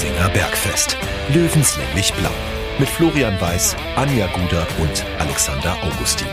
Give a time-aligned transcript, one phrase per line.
[0.00, 0.96] Giesinger Bergfest.
[1.28, 2.30] Löwenslänglich blau.
[2.78, 6.26] Mit Florian Weiß, Anja Guder und Alexander Augustin.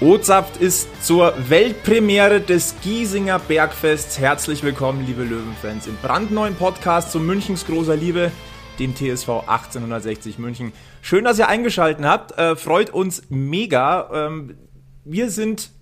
[0.00, 4.18] Ozapft ist zur Weltpremiere des Giesinger Bergfests.
[4.18, 8.32] Herzlich willkommen, liebe Löwenfans, im brandneuen Podcast zu Münchens großer Liebe,
[8.78, 10.72] dem TSV 1860 München.
[11.02, 12.38] Schön, dass ihr eingeschaltet habt.
[12.38, 14.08] Äh, freut uns mega.
[14.14, 14.56] Ähm,
[15.04, 15.73] wir sind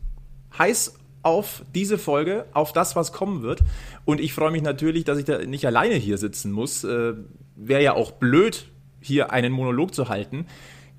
[0.58, 3.60] heiß auf diese Folge, auf das, was kommen wird.
[4.04, 6.84] Und ich freue mich natürlich, dass ich da nicht alleine hier sitzen muss.
[6.84, 7.14] Äh,
[7.54, 8.66] Wäre ja auch blöd,
[9.00, 10.46] hier einen Monolog zu halten.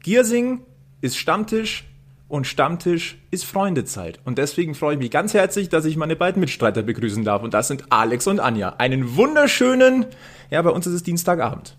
[0.02, 0.62] Giersing
[1.02, 1.86] ist Stammtisch
[2.28, 4.20] und Stammtisch ist Freundezeit.
[4.24, 7.44] Und deswegen freue ich mich ganz herzlich, dass ich meine beiden Mitstreiter begrüßen darf.
[7.44, 8.76] Und das sind Alex und Anja.
[8.78, 10.06] Einen wunderschönen,
[10.50, 11.76] ja, bei uns ist es Dienstagabend.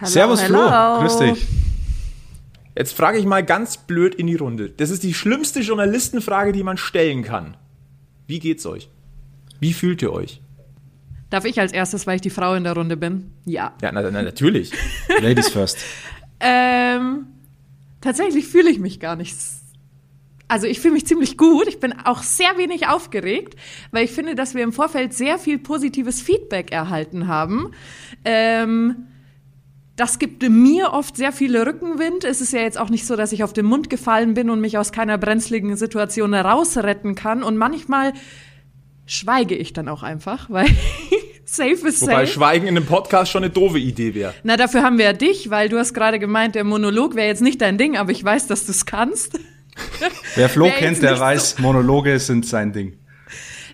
[0.00, 0.66] Hallo, Servus hello.
[0.66, 1.46] Flo, grüß dich.
[2.80, 4.70] Jetzt frage ich mal ganz blöd in die Runde.
[4.70, 7.58] Das ist die schlimmste Journalistenfrage, die man stellen kann.
[8.26, 8.88] Wie geht's euch?
[9.60, 10.40] Wie fühlt ihr euch?
[11.28, 13.32] Darf ich als erstes, weil ich die Frau in der Runde bin?
[13.44, 13.74] Ja.
[13.82, 14.72] Ja, na, na, natürlich.
[15.20, 15.76] Ladies first.
[16.40, 17.26] ähm,
[18.00, 19.36] tatsächlich fühle ich mich gar nicht.
[20.48, 21.68] Also ich fühle mich ziemlich gut.
[21.68, 23.56] Ich bin auch sehr wenig aufgeregt,
[23.90, 27.72] weil ich finde, dass wir im Vorfeld sehr viel positives Feedback erhalten haben.
[28.24, 29.06] Ähm,
[30.00, 32.24] das gibt mir oft sehr viel Rückenwind.
[32.24, 34.58] Es ist ja jetzt auch nicht so, dass ich auf den Mund gefallen bin und
[34.58, 37.42] mich aus keiner brenzligen Situation herausretten kann.
[37.42, 38.14] Und manchmal
[39.04, 40.68] schweige ich dann auch einfach, weil
[41.44, 42.12] safe ist safe.
[42.12, 44.32] Wobei Schweigen in einem Podcast schon eine doofe Idee wäre.
[44.42, 47.42] Na, dafür haben wir ja dich, weil du hast gerade gemeint, der Monolog wäre jetzt
[47.42, 49.38] nicht dein Ding, aber ich weiß, dass du es kannst.
[50.34, 52.99] Wer Flo kennt, der weiß, so Monologe sind sein Ding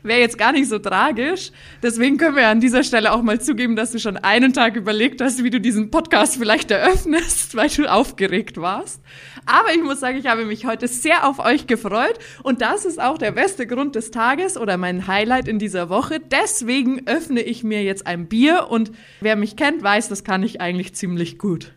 [0.06, 1.50] wäre jetzt gar nicht so tragisch.
[1.82, 5.20] Deswegen können wir an dieser Stelle auch mal zugeben, dass du schon einen Tag überlegt
[5.20, 9.00] hast, wie du diesen Podcast vielleicht eröffnest, weil du aufgeregt warst.
[9.46, 13.00] Aber ich muss sagen, ich habe mich heute sehr auf euch gefreut und das ist
[13.00, 16.20] auch der beste Grund des Tages oder mein Highlight in dieser Woche.
[16.20, 20.60] Deswegen öffne ich mir jetzt ein Bier und wer mich kennt, weiß, das kann ich
[20.60, 21.72] eigentlich ziemlich gut.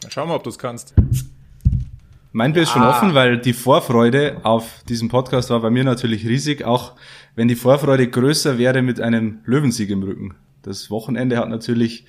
[0.00, 0.94] Dann schau mal, ob du es kannst.
[2.32, 2.90] Mein Bier ist schon ah.
[2.90, 6.92] offen, weil die Vorfreude auf diesen Podcast war bei mir natürlich riesig, auch
[7.38, 10.34] wenn die Vorfreude größer wäre mit einem Löwensieg im Rücken.
[10.62, 12.04] Das Wochenende hat natürlich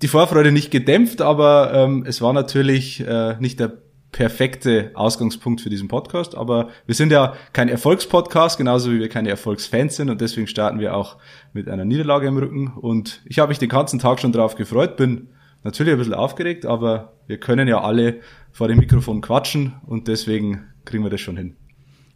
[0.00, 3.72] die Vorfreude nicht gedämpft, aber ähm, es war natürlich äh, nicht der
[4.12, 6.36] perfekte Ausgangspunkt für diesen Podcast.
[6.36, 10.78] Aber wir sind ja kein Erfolgspodcast, genauso wie wir keine Erfolgsfans sind und deswegen starten
[10.78, 11.16] wir auch
[11.52, 12.68] mit einer Niederlage im Rücken.
[12.68, 15.30] Und ich habe mich den ganzen Tag schon drauf gefreut, bin
[15.64, 18.20] natürlich ein bisschen aufgeregt, aber wir können ja alle
[18.52, 21.56] vor dem Mikrofon quatschen und deswegen kriegen wir das schon hin.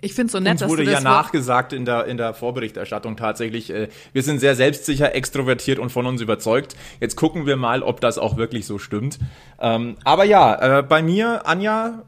[0.03, 3.71] Ich finde so nett, Uns dass wurde ja nachgesagt in der, in der Vorberichterstattung tatsächlich.
[3.71, 6.77] Äh, wir sind sehr selbstsicher, extrovertiert und von uns überzeugt.
[7.01, 9.21] Jetzt gucken wir mal, ob das auch wirklich so stimmt.
[9.61, 12.03] Ähm, aber ja, äh, bei mir, Anja,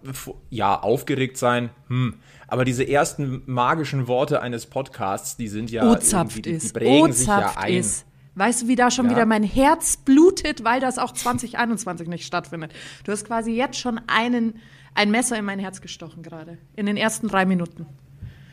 [0.51, 2.17] ja, aufgeregt sein, hm.
[2.47, 7.27] Aber diese ersten magischen Worte eines Podcasts, die sind ja irgendwie, die, die prägen sich
[7.27, 7.75] ja ein.
[7.75, 8.07] Ist.
[8.37, 9.13] Weißt du, wie da schon ja.
[9.13, 12.73] wieder mein Herz blutet, weil das auch 2021 nicht stattfindet.
[13.05, 14.61] Du hast quasi jetzt schon einen,
[14.95, 16.59] ein Messer in mein Herz gestochen gerade.
[16.77, 17.87] In den ersten drei Minuten.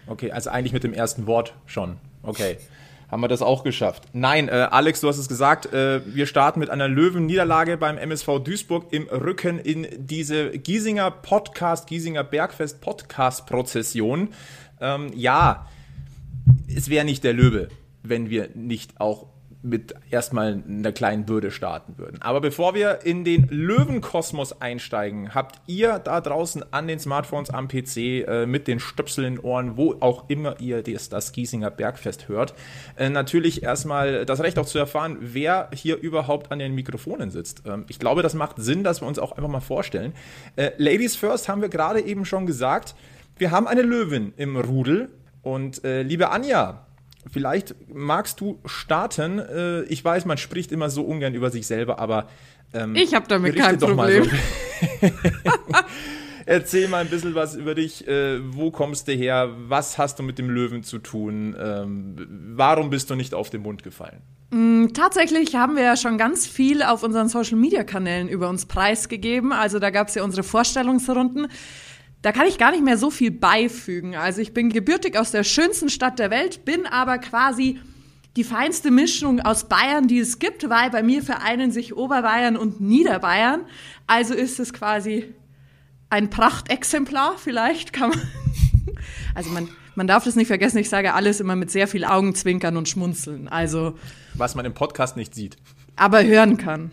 [0.08, 1.98] Okay, also eigentlich mit dem ersten Wort schon.
[2.24, 2.58] Okay.
[3.10, 4.04] Haben wir das auch geschafft?
[4.14, 8.40] Nein, äh, Alex, du hast es gesagt, äh, wir starten mit einer Löwen-Niederlage beim MSV
[8.40, 14.30] Duisburg im Rücken in diese Giesinger Podcast, Giesinger Bergfest Podcast-Prozession.
[14.80, 15.68] Ähm, ja,
[16.74, 17.68] es wäre nicht der Löwe,
[18.02, 19.28] wenn wir nicht auch
[19.64, 22.22] mit erstmal einer kleinen Bürde starten würden.
[22.22, 27.68] Aber bevor wir in den Löwenkosmos einsteigen, habt ihr da draußen an den Smartphones, am
[27.68, 32.28] PC, äh, mit den Stöpseln in Ohren, wo auch immer ihr das, das Giesinger Bergfest
[32.28, 32.56] hört,
[32.98, 37.64] äh, natürlich erstmal das Recht auch zu erfahren, wer hier überhaupt an den Mikrofonen sitzt.
[37.68, 40.14] Ähm, ich glaube, das macht Sinn, dass wir uns auch einfach mal vorstellen.
[40.56, 42.96] Äh, Ladies First haben wir gerade eben schon gesagt,
[43.38, 45.10] wir haben eine Löwin im Rudel.
[45.44, 46.86] Und äh, liebe Anja,
[47.30, 49.40] Vielleicht magst du starten.
[49.40, 52.28] Äh, ich weiß, man spricht immer so ungern über sich selber, aber
[52.74, 54.26] ähm, ich habe damit kein Problem.
[54.26, 54.30] So.
[56.46, 58.08] Erzähl mal ein bisschen was über dich.
[58.08, 59.50] Äh, wo kommst du her?
[59.68, 61.56] Was hast du mit dem Löwen zu tun?
[61.60, 62.16] Ähm,
[62.56, 64.22] warum bist du nicht auf den Mund gefallen?
[64.50, 69.54] Mm, tatsächlich haben wir ja schon ganz viel auf unseren Social-Media-Kanälen über uns preisgegeben.
[69.54, 71.48] Also da gab es ja unsere Vorstellungsrunden.
[72.22, 74.16] Da kann ich gar nicht mehr so viel beifügen.
[74.16, 77.80] Also ich bin gebürtig aus der schönsten Stadt der Welt, bin aber quasi
[78.36, 82.80] die feinste Mischung aus Bayern, die es gibt, weil bei mir vereinen sich Oberbayern und
[82.80, 83.62] Niederbayern.
[84.08, 85.34] Also ist es quasi
[86.10, 88.22] ein Prachtexemplar, vielleicht kann man.
[89.34, 92.76] Also man, man darf das nicht vergessen, ich sage alles immer mit sehr viel Augenzwinkern
[92.76, 93.48] und Schmunzeln.
[93.48, 93.98] Also.
[94.34, 95.58] Was man im Podcast nicht sieht
[95.96, 96.92] aber hören kann.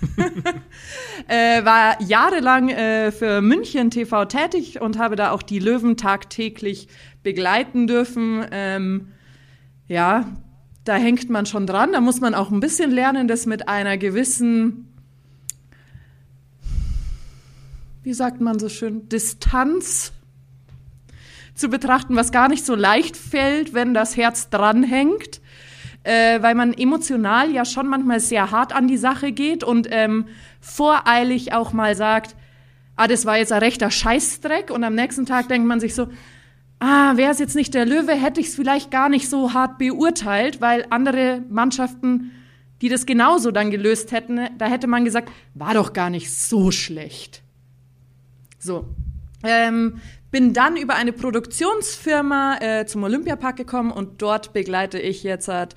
[1.28, 6.88] äh, war jahrelang äh, für München TV tätig und habe da auch die Löwen tagtäglich
[7.22, 8.44] begleiten dürfen.
[8.50, 9.08] Ähm,
[9.88, 10.26] ja,
[10.84, 11.92] da hängt man schon dran.
[11.92, 14.88] Da muss man auch ein bisschen lernen, das mit einer gewissen,
[18.02, 20.12] wie sagt man so schön, Distanz
[21.54, 25.39] zu betrachten, was gar nicht so leicht fällt, wenn das Herz dranhängt.
[26.02, 30.26] Äh, weil man emotional ja schon manchmal sehr hart an die Sache geht und ähm,
[30.60, 32.36] voreilig auch mal sagt,
[32.96, 36.08] ah, das war jetzt ein rechter Scheißdreck und am nächsten Tag denkt man sich so,
[36.80, 39.78] ah, wäre es jetzt nicht der Löwe, hätte ich es vielleicht gar nicht so hart
[39.78, 42.32] beurteilt, weil andere Mannschaften,
[42.80, 46.70] die das genauso dann gelöst hätten, da hätte man gesagt, war doch gar nicht so
[46.70, 47.42] schlecht.
[48.58, 48.86] So.
[49.42, 55.48] Ähm, bin dann über eine Produktionsfirma äh, zum Olympiapark gekommen und dort begleite ich jetzt
[55.48, 55.74] halt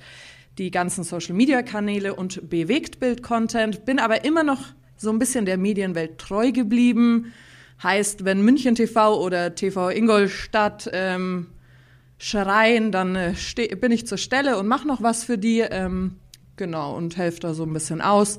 [0.58, 4.60] die ganzen Social Media Kanäle und Bewegtbild-Content, bin aber immer noch
[4.96, 7.32] so ein bisschen der Medienwelt treu geblieben.
[7.82, 11.48] Heißt, wenn München TV oder TV Ingolstadt ähm,
[12.18, 13.34] schreien, dann äh,
[13.80, 15.60] bin ich zur Stelle und mache noch was für die.
[15.60, 16.16] Ähm,
[16.56, 18.38] genau, und helfe da so ein bisschen aus.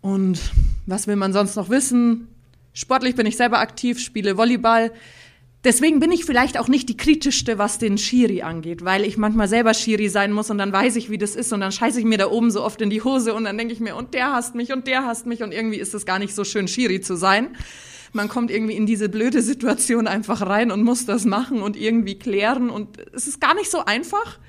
[0.00, 0.40] Und
[0.86, 2.28] was will man sonst noch wissen?
[2.72, 4.92] Sportlich bin ich selber aktiv, spiele Volleyball.
[5.64, 9.46] Deswegen bin ich vielleicht auch nicht die kritischste, was den Schiri angeht, weil ich manchmal
[9.46, 12.04] selber Schiri sein muss und dann weiß ich, wie das ist und dann scheiße ich
[12.04, 14.32] mir da oben so oft in die Hose und dann denke ich mir, und der
[14.32, 17.00] hasst mich und der hasst mich und irgendwie ist es gar nicht so schön, Schiri
[17.00, 17.56] zu sein.
[18.12, 22.18] Man kommt irgendwie in diese blöde Situation einfach rein und muss das machen und irgendwie
[22.18, 24.40] klären und es ist gar nicht so einfach.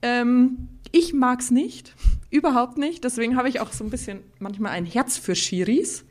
[0.00, 1.94] Ähm, ich mag's nicht,
[2.30, 3.02] überhaupt nicht.
[3.02, 6.04] Deswegen habe ich auch so ein bisschen manchmal ein Herz für Schiris.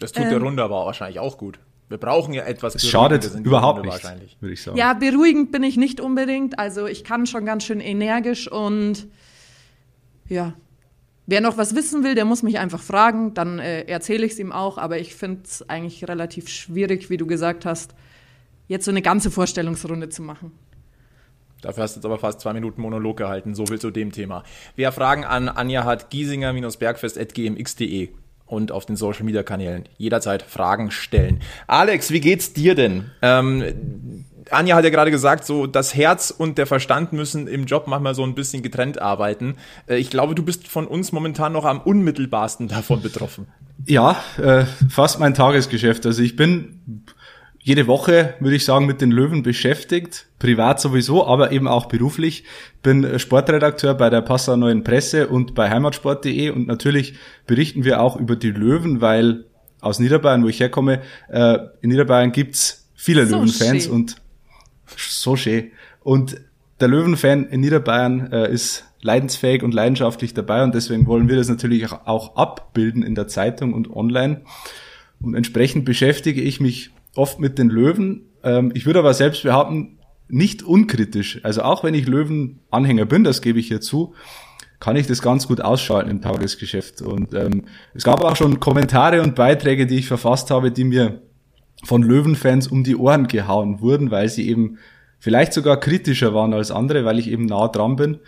[0.00, 1.58] Das tut ähm, der Runde aber wahrscheinlich auch gut.
[1.88, 2.74] Wir brauchen ja etwas.
[2.74, 4.76] Es schadet überhaupt nicht, würde ich sagen.
[4.76, 6.58] Ja, beruhigend bin ich nicht unbedingt.
[6.58, 9.06] Also ich kann schon ganz schön energisch und
[10.28, 10.54] ja.
[11.28, 14.38] Wer noch was wissen will, der muss mich einfach fragen, dann äh, erzähle ich es
[14.38, 14.78] ihm auch.
[14.78, 17.96] Aber ich finde es eigentlich relativ schwierig, wie du gesagt hast,
[18.68, 20.52] jetzt so eine ganze Vorstellungsrunde zu machen.
[21.62, 23.56] Dafür hast du jetzt aber fast zwei Minuten Monolog gehalten.
[23.56, 24.44] So viel zu dem Thema.
[24.76, 28.10] Wer Fragen an Anja hat, giesinger-bergfest.gmx.de
[28.46, 31.40] und auf den Social Media Kanälen jederzeit Fragen stellen.
[31.66, 33.10] Alex, wie geht's dir denn?
[33.22, 37.86] Ähm, Anja hat ja gerade gesagt, so das Herz und der Verstand müssen im Job
[37.86, 39.56] manchmal so ein bisschen getrennt arbeiten.
[39.86, 43.48] Äh, ich glaube, du bist von uns momentan noch am unmittelbarsten davon betroffen.
[43.84, 46.06] Ja, äh, fast mein Tagesgeschäft.
[46.06, 47.04] Also ich bin
[47.66, 50.26] jede Woche, würde ich sagen, mit den Löwen beschäftigt.
[50.38, 52.44] Privat sowieso, aber eben auch beruflich.
[52.80, 57.14] Bin Sportredakteur bei der Passauer Neuen Presse und bei heimatsport.de und natürlich
[57.44, 59.46] berichten wir auch über die Löwen, weil
[59.80, 64.14] aus Niederbayern, wo ich herkomme, äh, in Niederbayern gibt's viele so Löwenfans und
[64.96, 65.72] so schön.
[66.04, 66.40] Und
[66.78, 71.48] der Löwenfan in Niederbayern äh, ist leidensfähig und leidenschaftlich dabei und deswegen wollen wir das
[71.48, 74.42] natürlich auch abbilden in der Zeitung und online.
[75.20, 78.30] Und entsprechend beschäftige ich mich oft mit den Löwen.
[78.42, 79.98] Ähm, ich würde aber selbst behaupten,
[80.28, 81.40] nicht unkritisch.
[81.44, 84.14] Also auch wenn ich Löwen-Anhänger bin, das gebe ich hier zu,
[84.80, 87.02] kann ich das ganz gut ausschalten im Tagesgeschäft.
[87.02, 87.64] Und ähm,
[87.94, 91.22] es gab auch schon Kommentare und Beiträge, die ich verfasst habe, die mir
[91.84, 94.78] von Löwenfans um die Ohren gehauen wurden, weil sie eben
[95.18, 98.18] vielleicht sogar kritischer waren als andere, weil ich eben nah dran bin.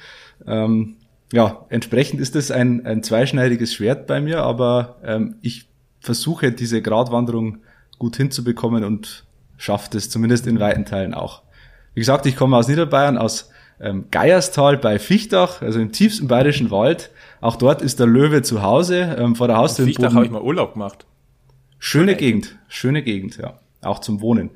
[0.46, 0.96] Ähm,
[1.32, 5.68] ja, entsprechend ist es ein, ein zweischneidiges Schwert bei mir, aber ähm, ich
[6.00, 7.58] versuche diese Gratwanderung
[7.98, 9.24] gut hinzubekommen und
[9.56, 11.42] schafft es zumindest in weiten Teilen auch.
[11.94, 13.50] Wie gesagt, ich komme aus Niederbayern, aus
[13.80, 17.10] ähm, Geierstal bei Fichtach, also im tiefsten bayerischen Wald.
[17.40, 19.84] Auch dort ist der Löwe zu Hause, ähm, vor der Haustür.
[19.84, 21.06] In Fichtach habe ich mal Urlaub gemacht.
[21.78, 22.26] Schöne okay.
[22.26, 23.58] Gegend, schöne Gegend, ja.
[23.82, 24.50] Auch zum Wohnen.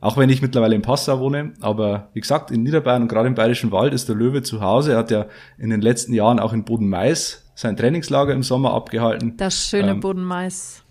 [0.00, 3.34] Auch wenn ich mittlerweile in Passau wohne, aber wie gesagt, in Niederbayern und gerade im
[3.34, 4.92] Bayerischen Wald ist der Löwe zu Hause.
[4.92, 5.26] Er hat ja
[5.58, 9.36] in den letzten Jahren auch in Bodenmais sein Trainingslager im Sommer abgehalten.
[9.36, 10.84] Das schöne ähm, Bodenmais.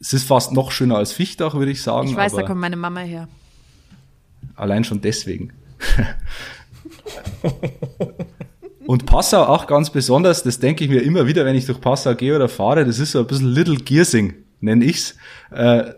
[0.00, 2.08] Es ist fast noch schöner als Fichtach, würde ich sagen.
[2.08, 3.28] Ich weiß, da kommt meine Mama her.
[4.54, 5.52] Allein schon deswegen.
[8.86, 12.14] Und Passau auch ganz besonders, das denke ich mir immer wieder, wenn ich durch Passau
[12.14, 15.16] gehe oder fahre, das ist so ein bisschen Little Giersing, nenne ich's.
[15.50, 15.92] Äh,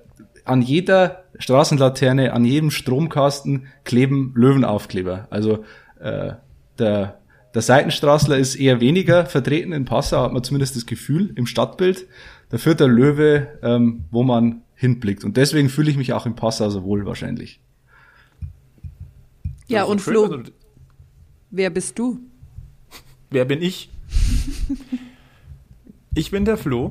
[0.44, 5.28] an jeder Straßenlaterne, an jedem Stromkasten kleben Löwenaufkleber.
[5.30, 5.64] Also
[6.00, 6.32] äh,
[6.78, 7.20] der,
[7.54, 12.06] der Seitenstraßler ist eher weniger vertreten in Passau, hat man zumindest das Gefühl im Stadtbild
[12.50, 15.24] der Fürther Löwe, ähm, wo man hinblickt.
[15.24, 17.60] Und deswegen fühle ich mich auch im Passau so wohl wahrscheinlich.
[19.66, 20.42] Ja, und Flo, also
[21.50, 22.18] wer bist du?
[23.30, 23.90] Wer bin ich?
[26.14, 26.90] ich bin der Flo.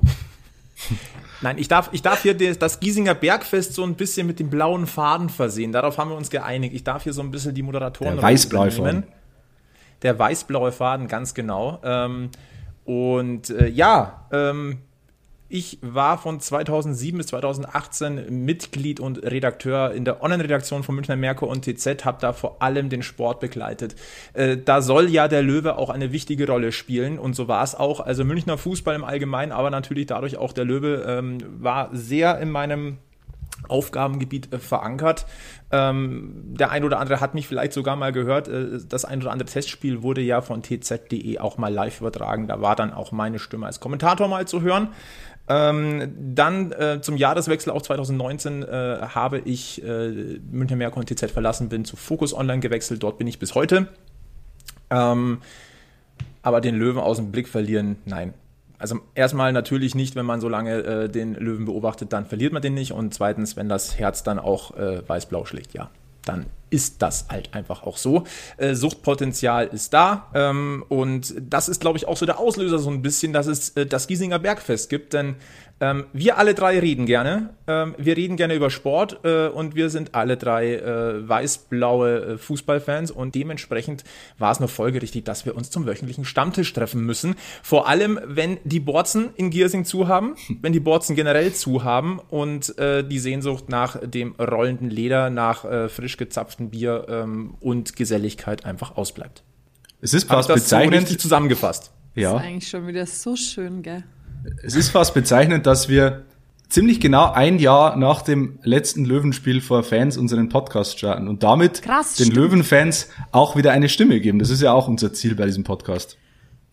[1.41, 4.87] Nein, ich darf, ich darf hier das Giesinger Bergfest so ein bisschen mit dem blauen
[4.87, 5.71] Faden versehen.
[5.71, 6.73] Darauf haben wir uns geeinigt.
[6.73, 8.15] Ich darf hier so ein bisschen die Moderatoren.
[8.15, 9.03] Der weißblaue Faden.
[10.01, 11.79] Der weißblaue Faden, ganz genau.
[11.83, 12.29] Ähm,
[12.85, 14.79] und äh, ja, ähm,
[15.51, 21.49] Ich war von 2007 bis 2018 Mitglied und Redakteur in der Online-Redaktion von Münchner Merkur
[21.49, 23.95] und TZ, habe da vor allem den Sport begleitet.
[24.33, 27.73] Äh, da soll ja der Löwe auch eine wichtige Rolle spielen und so war es
[27.73, 27.99] auch.
[27.99, 32.51] Also Münchner Fußball im Allgemeinen, aber natürlich dadurch auch der Löwe ähm, war sehr in
[32.51, 32.99] meinem
[33.67, 35.25] Aufgabengebiet äh, verankert.
[35.71, 38.47] Ähm, der ein oder andere hat mich vielleicht sogar mal gehört.
[38.47, 42.47] Äh, das ein oder andere Testspiel wurde ja von tz.de auch mal live übertragen.
[42.47, 44.89] Da war dann auch meine Stimme als Kommentator mal zu hören.
[45.47, 51.31] Ähm, dann äh, zum Jahreswechsel auch 2019 äh, habe ich äh, München Merkur und TZ
[51.31, 53.01] verlassen, bin zu Focus Online gewechselt.
[53.01, 53.87] Dort bin ich bis heute.
[54.89, 55.39] Ähm,
[56.41, 58.33] aber den Löwen aus dem Blick verlieren, nein,
[58.79, 62.61] also erstmal natürlich nicht, wenn man so lange äh, den Löwen beobachtet, dann verliert man
[62.61, 62.93] den nicht.
[62.93, 65.89] Und zweitens, wenn das Herz dann auch äh, weiß-blau schlägt, ja,
[66.25, 68.23] dann ist das halt einfach auch so.
[68.57, 72.89] Äh, Suchtpotenzial ist da ähm, und das ist, glaube ich, auch so der Auslöser so
[72.89, 75.35] ein bisschen, dass es äh, das Giesinger Bergfest gibt, denn
[75.81, 77.49] ähm, wir alle drei reden gerne.
[77.67, 82.37] Ähm, wir reden gerne über Sport äh, und wir sind alle drei äh, weiß-blaue äh,
[82.37, 84.03] Fußballfans und dementsprechend
[84.37, 87.35] war es nur folgerichtig, dass wir uns zum wöchentlichen Stammtisch treffen müssen.
[87.63, 92.19] Vor allem, wenn die Borzen in Giersing zu haben, wenn die Borzen generell zu haben
[92.29, 97.95] und äh, die Sehnsucht nach dem rollenden Leder, nach äh, frisch gezapftem Bier ähm, und
[97.95, 99.43] Geselligkeit einfach ausbleibt.
[100.01, 101.07] Es ist fast bezeichnend.
[101.07, 101.91] So zusammengefasst.
[102.15, 102.33] Ja.
[102.33, 104.03] Das ist eigentlich schon wieder so schön, gell?
[104.63, 106.25] Es ist fast bezeichnend, dass wir
[106.69, 111.81] ziemlich genau ein Jahr nach dem letzten Löwenspiel vor Fans unseren Podcast starten und damit
[111.81, 114.39] Krass, den Löwenfans auch wieder eine Stimme geben.
[114.39, 116.17] Das ist ja auch unser Ziel bei diesem Podcast.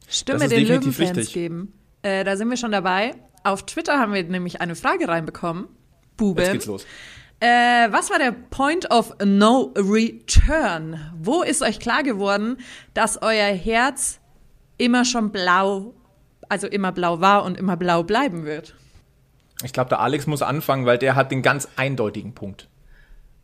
[0.09, 1.73] Stimme den Löwenfans geben.
[2.03, 3.15] Äh, da sind wir schon dabei.
[3.43, 5.67] Auf Twitter haben wir nämlich eine Frage reinbekommen.
[6.17, 6.43] Bube.
[6.43, 6.87] Jetzt geht's los.
[7.41, 7.47] Äh,
[7.91, 10.99] was war der Point of No Return?
[11.21, 12.59] Wo ist euch klar geworden,
[12.95, 14.21] dass euer Herz
[14.79, 15.95] immer schon blau
[16.49, 18.75] also immer blau war und immer blau bleiben wird.
[19.65, 22.69] Ich glaube, der Alex muss anfangen, weil der hat den ganz eindeutigen Punkt.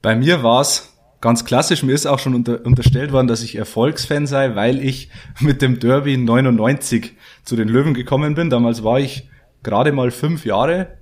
[0.02, 1.82] Bei mir war es ganz klassisch.
[1.82, 5.78] Mir ist auch schon unter, unterstellt worden, dass ich Erfolgsfan sei, weil ich mit dem
[5.78, 7.12] Derby 99
[7.44, 8.50] zu den Löwen gekommen bin.
[8.50, 9.30] Damals war ich
[9.62, 10.98] gerade mal fünf Jahre.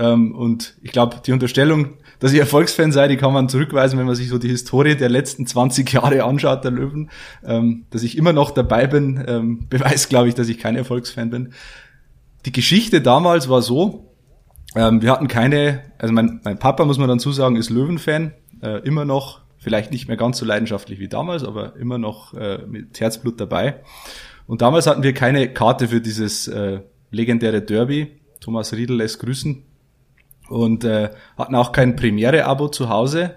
[0.00, 4.06] Ähm, und ich glaube, die Unterstellung, dass ich Erfolgsfan sei, die kann man zurückweisen, wenn
[4.06, 7.10] man sich so die Historie der letzten 20 Jahre anschaut, der Löwen.
[7.44, 11.30] Ähm, dass ich immer noch dabei bin, ähm, beweist, glaube ich, dass ich kein Erfolgsfan
[11.30, 11.52] bin.
[12.46, 14.14] Die Geschichte damals war so,
[14.74, 18.78] ähm, wir hatten keine, also mein, mein Papa, muss man dann zusagen, ist Löwenfan, äh,
[18.80, 22.98] immer noch, vielleicht nicht mehr ganz so leidenschaftlich wie damals, aber immer noch äh, mit
[22.98, 23.82] Herzblut dabei.
[24.46, 26.80] Und damals hatten wir keine Karte für dieses äh,
[27.10, 28.18] legendäre Derby.
[28.40, 29.64] Thomas Riedel lässt grüßen
[30.50, 33.36] und äh, hatten auch kein Premiere-Abo zu Hause.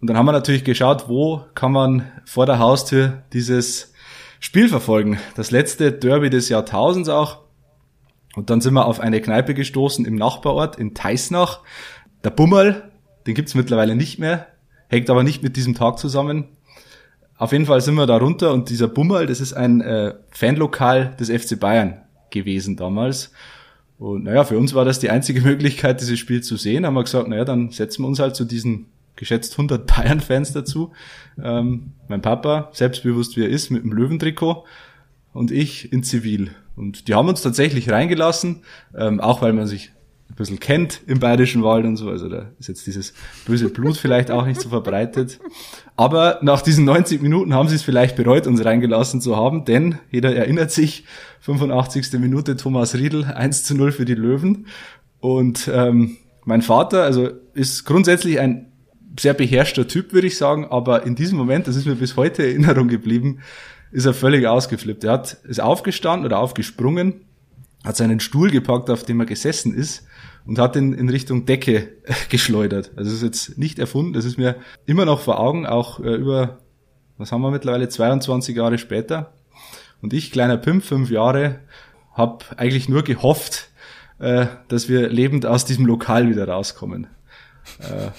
[0.00, 3.94] Und dann haben wir natürlich geschaut, wo kann man vor der Haustür dieses
[4.40, 5.18] Spiel verfolgen.
[5.36, 7.42] Das letzte Derby des Jahrtausends auch.
[8.34, 11.60] Und dann sind wir auf eine Kneipe gestoßen im Nachbarort in Teisnach.
[12.24, 12.90] Der Bummerl,
[13.26, 14.48] den gibt's mittlerweile nicht mehr,
[14.88, 16.48] hängt aber nicht mit diesem Tag zusammen.
[17.36, 21.14] Auf jeden Fall sind wir da runter und dieser Bummerl, das ist ein äh, Fanlokal
[21.20, 23.32] des FC Bayern gewesen damals.
[24.02, 26.84] Und naja, für uns war das die einzige Möglichkeit, dieses Spiel zu sehen.
[26.84, 30.90] Haben wir gesagt, naja, dann setzen wir uns halt zu diesen geschätzt 100 Bayern-Fans dazu.
[31.40, 34.64] Ähm, mein Papa, selbstbewusst wie er ist, mit dem Löwentrikot
[35.32, 36.50] und ich in Zivil.
[36.74, 38.62] Und die haben uns tatsächlich reingelassen,
[38.96, 39.92] ähm, auch weil man sich
[40.30, 42.08] ein bisschen kennt im Bayerischen Wald und so.
[42.08, 43.12] Also da ist jetzt dieses
[43.46, 45.38] böse Blut vielleicht auch nicht so verbreitet.
[45.94, 49.98] Aber nach diesen 90 Minuten haben sie es vielleicht bereut, uns reingelassen zu haben, denn
[50.10, 51.04] jeder erinnert sich,
[51.42, 52.12] 85.
[52.20, 54.66] Minute Thomas Riedel, 1 zu 0 für die Löwen.
[55.18, 58.72] Und ähm, mein Vater, also ist grundsätzlich ein
[59.18, 62.44] sehr beherrschter Typ, würde ich sagen, aber in diesem Moment, das ist mir bis heute
[62.44, 63.40] in Erinnerung geblieben,
[63.90, 65.04] ist er völlig ausgeflippt.
[65.04, 67.22] Er hat ist aufgestanden oder aufgesprungen,
[67.84, 70.06] hat seinen Stuhl gepackt, auf dem er gesessen ist
[70.46, 71.88] und hat ihn in Richtung Decke
[72.30, 72.92] geschleudert.
[72.94, 74.56] Also das ist jetzt nicht erfunden, das ist mir
[74.86, 76.60] immer noch vor Augen, auch äh, über,
[77.18, 79.32] was haben wir mittlerweile, 22 Jahre später.
[80.02, 81.60] Und ich, kleiner Pimp, fünf Jahre,
[82.12, 83.70] habe eigentlich nur gehofft,
[84.18, 87.06] äh, dass wir lebend aus diesem Lokal wieder rauskommen.
[87.78, 88.10] Äh,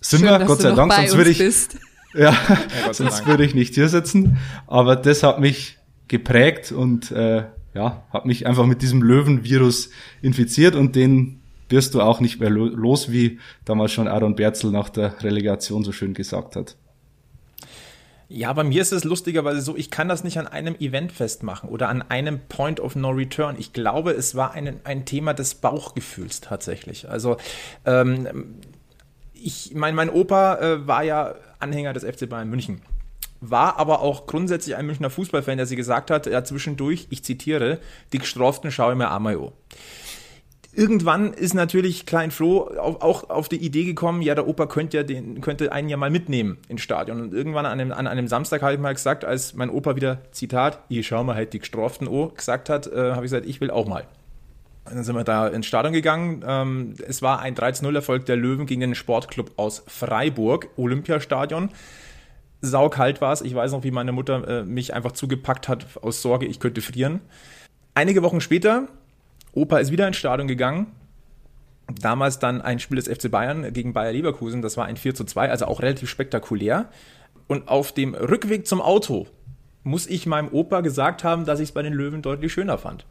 [0.00, 1.78] sind Schön, wir, Gott sei Dank, sonst würde ich, bist.
[2.14, 2.32] ja,
[2.84, 4.38] ja sonst würde ich nicht hier sitzen.
[4.66, 9.90] Aber das hat mich geprägt und äh, ja, hat mich einfach mit diesem Löwenvirus
[10.22, 14.88] infiziert und den wirst du auch nicht mehr los, wie damals schon Aaron Berzel nach
[14.88, 16.76] der Relegation so schön gesagt hat.
[18.30, 21.70] Ja, bei mir ist es lustigerweise so, ich kann das nicht an einem Event festmachen
[21.70, 23.56] oder an einem Point of No Return.
[23.58, 27.08] Ich glaube, es war ein, ein Thema des Bauchgefühls tatsächlich.
[27.08, 27.38] Also
[27.86, 28.56] ähm,
[29.32, 32.82] ich mein, mein Opa äh, war ja Anhänger des FC Bayern München
[33.40, 37.78] war aber auch grundsätzlich ein Münchner Fußballfan, der sie gesagt hat, ja zwischendurch, ich zitiere,
[38.12, 39.52] die Gestroften schaue ich mir einmal an.
[40.78, 45.02] Irgendwann ist natürlich Klein Flo auch auf die Idee gekommen, ja, der Opa könnte ja
[45.02, 47.20] den, könnte einen ja mal mitnehmen ins Stadion.
[47.20, 50.22] Und irgendwann an einem, an einem Samstag habe ich mal gesagt, als mein Opa wieder,
[50.30, 53.60] Zitat, ich schau mal halt die gestraften O, gesagt hat, äh, habe ich gesagt, ich
[53.60, 54.06] will auch mal.
[54.84, 56.44] Und dann sind wir da ins Stadion gegangen.
[56.46, 61.70] Ähm, es war ein 13-0-Erfolg der Löwen gegen den Sportclub aus Freiburg, Olympiastadion.
[62.60, 63.40] Saukalt war es.
[63.40, 66.80] Ich weiß noch, wie meine Mutter äh, mich einfach zugepackt hat aus Sorge, ich könnte
[66.82, 67.20] frieren.
[67.94, 68.86] Einige Wochen später,
[69.58, 70.86] Opa ist wieder ins Stadion gegangen.
[72.00, 74.62] Damals dann ein Spiel des FC Bayern gegen Bayer Leverkusen.
[74.62, 76.90] Das war ein 4 zu 2, also auch relativ spektakulär.
[77.46, 79.26] Und auf dem Rückweg zum Auto
[79.82, 83.06] muss ich meinem Opa gesagt haben, dass ich es bei den Löwen deutlich schöner fand.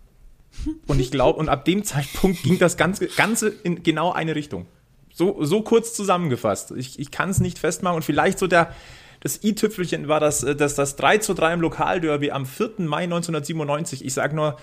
[0.86, 4.68] Und ich glaube, und ab dem Zeitpunkt ging das Ganze, Ganze in genau eine Richtung.
[5.14, 6.72] So, so kurz zusammengefasst.
[6.72, 8.72] Ich, ich kann es nicht festmachen und vielleicht so der,
[9.22, 12.74] das i-Tüpfelchen war das, äh, das, das 3 zu 3 im Lokalderby am 4.
[12.80, 14.06] Mai 1997.
[14.06, 14.58] Ich sage nur,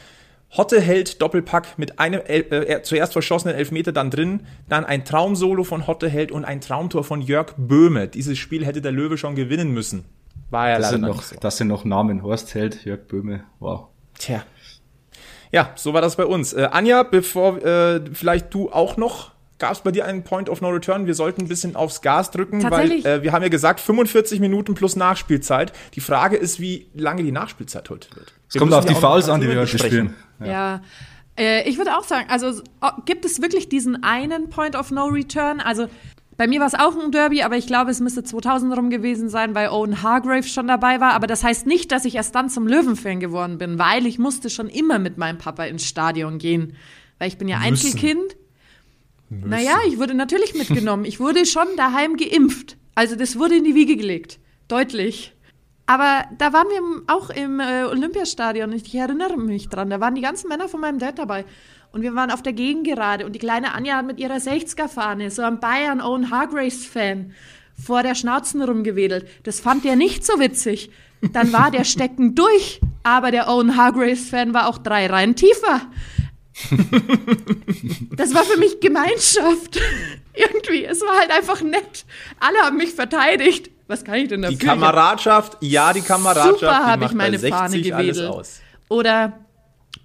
[0.56, 5.64] Hotte hält Doppelpack mit einem äh, äh, zuerst verschossenen Elfmeter dann drin, dann ein Traumsolo
[5.64, 8.08] von Hotte hält und ein Traumtor von Jörg Böhme.
[8.08, 10.04] Dieses Spiel hätte der Löwe schon gewinnen müssen.
[10.50, 11.36] War ja das leider sind noch, so.
[11.40, 12.22] Das sind noch Namen.
[12.22, 13.44] Horst Held, Jörg Böhme.
[13.58, 13.88] Wow.
[14.18, 14.44] Tja,
[15.54, 16.52] ja, so war das bei uns.
[16.52, 20.60] Äh, Anja, bevor äh, vielleicht du auch noch Gab es bei dir einen Point of
[20.60, 21.06] No Return?
[21.06, 24.74] Wir sollten ein bisschen aufs Gas drücken, weil äh, wir haben ja gesagt 45 Minuten
[24.74, 25.72] plus Nachspielzeit.
[25.94, 28.34] Die Frage ist, wie lange die Nachspielzeit heute wird.
[28.48, 30.14] Es kommt auf die Fouls an, die wir heute spielen.
[30.44, 30.52] Ja.
[30.52, 30.80] ja.
[31.36, 32.62] Äh, ich würde auch sagen, also
[33.04, 35.60] gibt es wirklich diesen einen Point of No Return?
[35.60, 35.88] Also
[36.36, 39.28] bei mir war es auch ein Derby, aber ich glaube, es müsste 2000 rum gewesen
[39.28, 41.12] sein, weil Owen Hargrave schon dabei war.
[41.12, 44.50] Aber das heißt nicht, dass ich erst dann zum Löwenfan geworden bin, weil ich musste
[44.50, 46.76] schon immer mit meinem Papa ins Stadion gehen.
[47.18, 47.68] Weil ich bin ja Müssen.
[47.68, 48.36] Einzelkind.
[49.30, 49.48] Müssen.
[49.48, 51.04] Naja, ich wurde natürlich mitgenommen.
[51.04, 52.76] Ich wurde schon daheim geimpft.
[52.94, 54.38] Also das wurde in die Wiege gelegt.
[54.68, 55.33] Deutlich.
[55.86, 58.72] Aber da waren wir auch im äh, Olympiastadion.
[58.72, 59.90] Ich erinnere mich dran.
[59.90, 61.44] Da waren die ganzen Männer von meinem Dad dabei.
[61.92, 65.42] Und wir waren auf der Gegengerade und die kleine Anja hat mit ihrer 60er-Fahne, so
[65.42, 67.32] ein Bayern Owen Hargraves-Fan,
[67.80, 69.28] vor der Schnauzen rumgewedelt.
[69.44, 70.90] Das fand der nicht so witzig.
[71.32, 75.82] Dann war der Stecken durch, aber der Owen Hargraves-Fan war auch drei Reihen tiefer.
[78.16, 79.80] das war für mich Gemeinschaft.
[80.34, 82.04] Irgendwie, es war halt einfach nett.
[82.40, 83.70] Alle haben mich verteidigt.
[83.86, 84.56] Was kann ich denn dafür?
[84.56, 86.60] Die Kameradschaft, ja, die Kameradschaft.
[86.60, 88.62] Super habe ich meine Fahne gewedelt.
[88.88, 89.40] Oder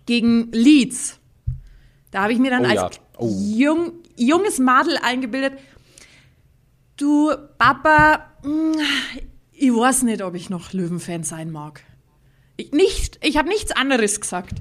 [0.05, 1.19] gegen Leeds
[2.11, 2.89] da habe ich mir dann oh, als ja.
[3.17, 3.35] oh.
[3.39, 5.53] jung, junges Madel eingebildet,
[6.97, 8.73] du Papa, mm,
[9.53, 11.81] ich weiß nicht, ob ich noch Löwenfan sein mag.
[12.57, 14.53] Ich, nicht, ich habe nichts anderes gesagt.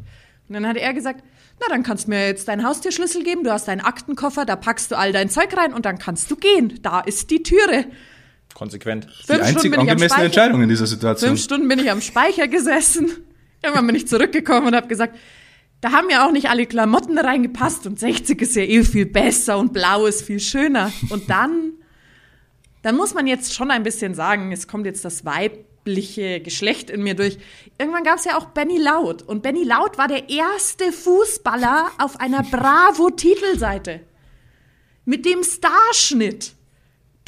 [0.48, 1.24] Und dann hat er gesagt,
[1.60, 4.90] na, dann kannst du mir jetzt deinen Haustürschlüssel geben, du hast deinen Aktenkoffer, da packst
[4.90, 6.78] du all dein Zeug rein und dann kannst du gehen.
[6.82, 7.86] Da ist die Türe.
[8.58, 9.06] Konsequent.
[9.28, 11.30] Die einzig angemessene Entscheidung in dieser Situation.
[11.30, 13.08] Fünf Stunden bin ich am Speicher gesessen.
[13.62, 15.16] Irgendwann bin ich zurückgekommen und habe gesagt,
[15.80, 19.58] da haben ja auch nicht alle Klamotten reingepasst und 60 ist ja eh viel besser
[19.58, 20.92] und blau ist viel schöner.
[21.10, 21.74] Und dann,
[22.82, 27.04] dann muss man jetzt schon ein bisschen sagen, es kommt jetzt das weibliche Geschlecht in
[27.04, 27.38] mir durch.
[27.78, 32.18] Irgendwann gab es ja auch Benny Laut und Benny Laut war der erste Fußballer auf
[32.18, 34.00] einer Bravo-Titelseite
[35.04, 36.57] mit dem Starschnitt.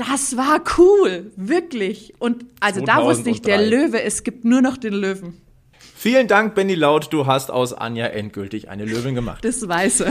[0.08, 2.14] Das war cool, wirklich.
[2.18, 2.84] Und also 2003.
[2.86, 5.42] da wusste ich, der Löwe, es gibt nur noch den Löwen.
[5.94, 7.12] Vielen Dank, Benny Laut.
[7.12, 9.44] Du hast aus Anja endgültig eine Löwin gemacht.
[9.44, 10.10] Das Weiße.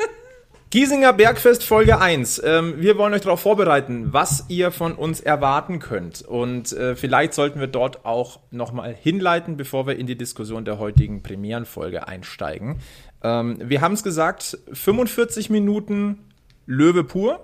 [0.70, 2.42] Giesinger Bergfest Folge 1.
[2.44, 6.20] Ähm, wir wollen euch darauf vorbereiten, was ihr von uns erwarten könnt.
[6.20, 10.78] Und äh, vielleicht sollten wir dort auch nochmal hinleiten, bevor wir in die Diskussion der
[10.78, 12.80] heutigen Premierenfolge einsteigen.
[13.22, 16.18] Ähm, wir haben es gesagt, 45 Minuten
[16.66, 17.40] Löwe pur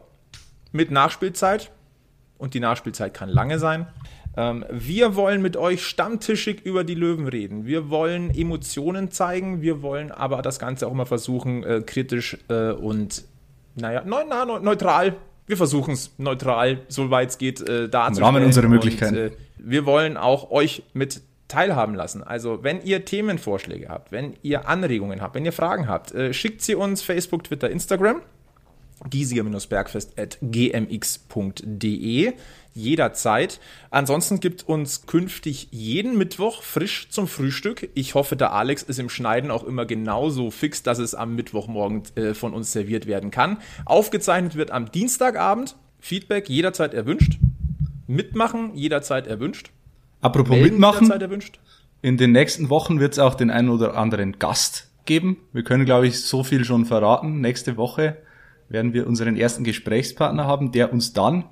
[0.72, 1.70] mit Nachspielzeit.
[2.38, 3.86] Und die Nachspielzeit kann lange sein.
[4.36, 7.66] Ähm, wir wollen mit euch stammtischig über die Löwen reden.
[7.66, 12.70] Wir wollen Emotionen zeigen, wir wollen aber das Ganze auch immer versuchen, äh, kritisch äh,
[12.70, 13.24] und,
[13.76, 15.16] naja, ne, na, neutral.
[15.46, 18.28] Wir versuchen es neutral, soweit es geht, äh, darzustellen.
[18.28, 19.16] Im Rahmen unserer Möglichkeiten.
[19.16, 22.22] Und, äh, wir wollen auch euch mit teilhaben lassen.
[22.22, 26.62] Also, wenn ihr Themenvorschläge habt, wenn ihr Anregungen habt, wenn ihr Fragen habt, äh, schickt
[26.62, 28.22] sie uns Facebook, Twitter, Instagram.
[29.10, 32.32] Giesiger-bergfest at gmx.de
[32.74, 33.60] jederzeit.
[33.90, 37.90] Ansonsten gibt uns künftig jeden Mittwoch frisch zum Frühstück.
[37.94, 42.02] Ich hoffe, der Alex ist im Schneiden auch immer genauso fix, dass es am Mittwochmorgen
[42.14, 43.58] äh, von uns serviert werden kann.
[43.84, 45.76] Aufgezeichnet wird am Dienstagabend.
[46.00, 47.38] Feedback jederzeit erwünscht.
[48.06, 49.70] Mitmachen jederzeit erwünscht.
[50.20, 51.10] Apropos Melden mitmachen.
[51.10, 51.58] Erwünscht.
[52.00, 55.36] In den nächsten Wochen wird es auch den einen oder anderen Gast geben.
[55.52, 57.40] Wir können, glaube ich, so viel schon verraten.
[57.40, 58.16] Nächste Woche
[58.68, 61.44] werden wir unseren ersten Gesprächspartner haben, der uns dann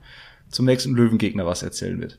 [0.48, 2.18] zum nächsten Löwengegner was erzählen wird.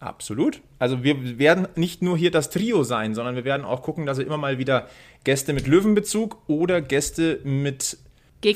[0.00, 0.60] Absolut.
[0.78, 4.18] Also wir werden nicht nur hier das Trio sein, sondern wir werden auch gucken, dass
[4.18, 4.88] wir immer mal wieder
[5.24, 7.98] Gäste mit Löwenbezug oder Gäste mit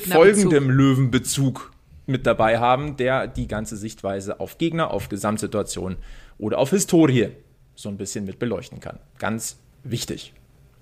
[0.09, 1.73] folgendem Löwenbezug
[2.05, 5.97] mit dabei haben, der die ganze Sichtweise auf Gegner, auf Gesamtsituation
[6.37, 7.29] oder auf Historie
[7.75, 8.99] so ein bisschen mit beleuchten kann.
[9.19, 10.33] Ganz wichtig.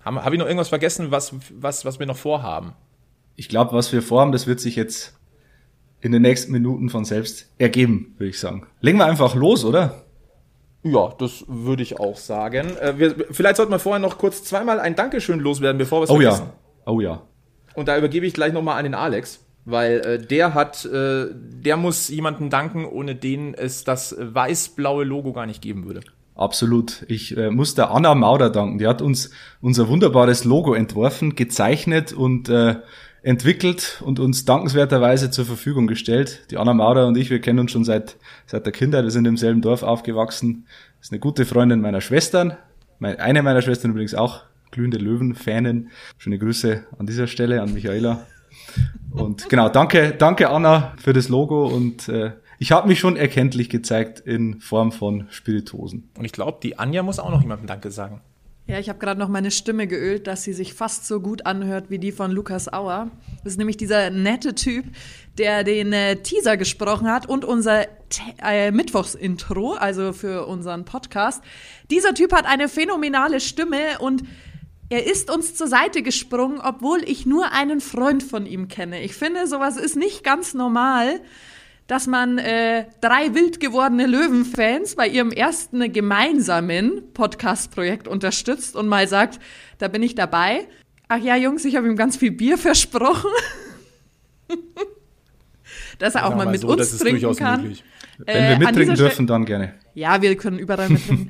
[0.03, 2.73] Habe hab ich noch irgendwas vergessen, was, was, was wir noch vorhaben?
[3.35, 5.17] Ich glaube, was wir vorhaben, das wird sich jetzt
[6.01, 8.67] in den nächsten Minuten von selbst ergeben, würde ich sagen.
[8.81, 10.03] Legen wir einfach los, oder?
[10.83, 12.75] Ja, das würde ich auch sagen.
[12.77, 16.09] Äh, wir, vielleicht sollten wir vorher noch kurz zweimal ein Dankeschön loswerden, bevor wir es
[16.09, 16.47] oh vergessen.
[16.47, 16.91] Ja.
[16.91, 17.21] Oh ja.
[17.75, 21.77] Und da übergebe ich gleich nochmal an den Alex, weil äh, der hat, äh, der
[21.77, 26.01] muss jemanden danken, ohne den es das weiß-blaue Logo gar nicht geben würde.
[26.35, 27.05] Absolut.
[27.07, 28.79] Ich äh, muss der Anna Mauder danken.
[28.79, 29.29] Die hat uns
[29.61, 32.77] unser wunderbares Logo entworfen, gezeichnet und äh,
[33.23, 36.45] entwickelt und uns dankenswerterweise zur Verfügung gestellt.
[36.51, 39.25] Die Anna Maurer und ich, wir kennen uns schon seit, seit der Kindheit, wir sind
[39.25, 40.65] im selben Dorf aufgewachsen.
[40.97, 42.57] Das ist eine gute Freundin meiner Schwestern,
[42.99, 45.89] eine meiner Schwestern übrigens auch, glühende Löwen-Fanin.
[46.17, 48.25] Schöne Grüße an dieser Stelle an Michaela.
[49.11, 53.69] Und genau, danke, danke Anna für das Logo und äh, ich habe mich schon erkenntlich
[53.69, 56.09] gezeigt in Form von Spiritosen.
[56.15, 58.21] Und ich glaube, die Anja muss auch noch jemandem Danke sagen.
[58.67, 61.89] Ja, ich habe gerade noch meine Stimme geölt, dass sie sich fast so gut anhört
[61.89, 63.09] wie die von Lukas Auer.
[63.43, 64.85] Das ist nämlich dieser nette Typ,
[65.37, 67.87] der den äh, Teaser gesprochen hat und unser
[68.43, 71.43] äh, Mittwochsintro, also für unseren Podcast.
[71.89, 74.23] Dieser Typ hat eine phänomenale Stimme und
[74.89, 79.01] er ist uns zur Seite gesprungen, obwohl ich nur einen Freund von ihm kenne.
[79.01, 81.19] Ich finde, sowas ist nicht ganz normal
[81.91, 89.09] dass man äh, drei wild gewordene Löwenfans bei ihrem ersten gemeinsamen Podcast-Projekt unterstützt und mal
[89.09, 89.41] sagt,
[89.77, 90.69] da bin ich dabei.
[91.09, 93.29] Ach ja, Jungs, ich habe ihm ganz viel Bier versprochen.
[95.99, 97.63] dass er auch mal, mal mit so, uns trinken kann.
[97.63, 97.83] Möglich.
[98.19, 99.73] Wenn wir äh, mittrinken dürfen, dann gerne.
[99.93, 101.29] Ja, wir können überall mittrinken.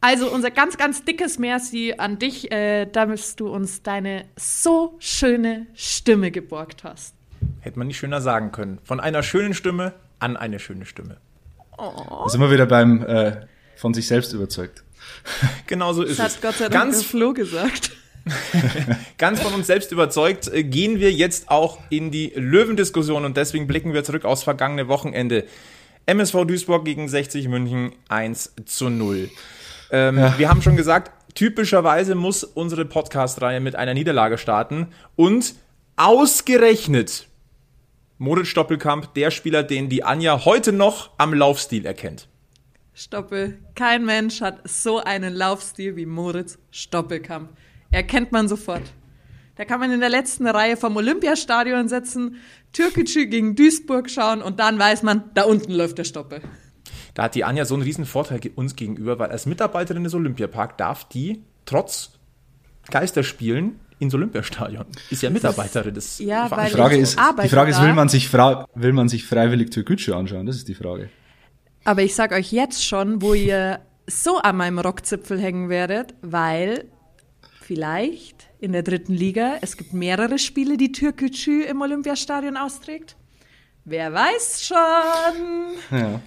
[0.00, 5.66] Also unser ganz, ganz dickes Merci an dich, äh, dass du uns deine so schöne
[5.74, 7.17] Stimme geborgt hast.
[7.60, 8.78] Hätte man nicht schöner sagen können.
[8.84, 11.18] Von einer schönen Stimme an eine schöne Stimme.
[11.76, 11.92] Oh.
[12.24, 13.46] Da sind wir wieder beim äh,
[13.76, 14.82] von sich selbst überzeugt.
[15.66, 16.36] genau so ist das es.
[16.36, 17.92] Hat Gott sei Dank ganz Flo gesagt.
[19.18, 23.66] ganz von uns selbst überzeugt äh, gehen wir jetzt auch in die Löwendiskussion und deswegen
[23.66, 25.44] blicken wir zurück aufs vergangene Wochenende.
[26.06, 29.30] MSV Duisburg gegen 60 München 1 zu 0.
[29.90, 30.38] Ähm, ja.
[30.38, 35.54] Wir haben schon gesagt, typischerweise muss unsere Podcast-Reihe mit einer Niederlage starten und
[35.96, 37.27] ausgerechnet
[38.20, 42.28] Moritz Stoppelkamp, der Spieler, den die Anja heute noch am Laufstil erkennt.
[42.92, 47.50] Stoppel, kein Mensch hat so einen Laufstil wie Moritz Stoppelkamp.
[47.92, 48.82] Erkennt man sofort.
[49.54, 52.36] Da kann man in der letzten Reihe vom Olympiastadion sitzen,
[52.72, 56.40] Türkgücü gegen Duisburg schauen und dann weiß man, da unten läuft der Stoppel.
[57.14, 60.76] Da hat die Anja so einen riesen Vorteil uns gegenüber, weil als Mitarbeiterin des Olympiaparks
[60.76, 62.18] darf die trotz
[62.90, 64.86] Geisterspielen ins Olympiastadion.
[65.10, 68.32] Ist ja Mitarbeiterin des ja, weil die Frage ist, die Frage ist, will man sich,
[68.32, 70.46] will man sich freiwillig Türkgücü anschauen?
[70.46, 71.08] Das ist die Frage.
[71.84, 76.84] Aber ich sag euch jetzt schon, wo ihr so an meinem Rockzipfel hängen werdet, weil
[77.60, 83.16] vielleicht in der dritten Liga es gibt mehrere Spiele, die Türkgücü im Olympiastadion austrägt.
[83.84, 85.98] Wer weiß schon.
[85.98, 86.20] Ja.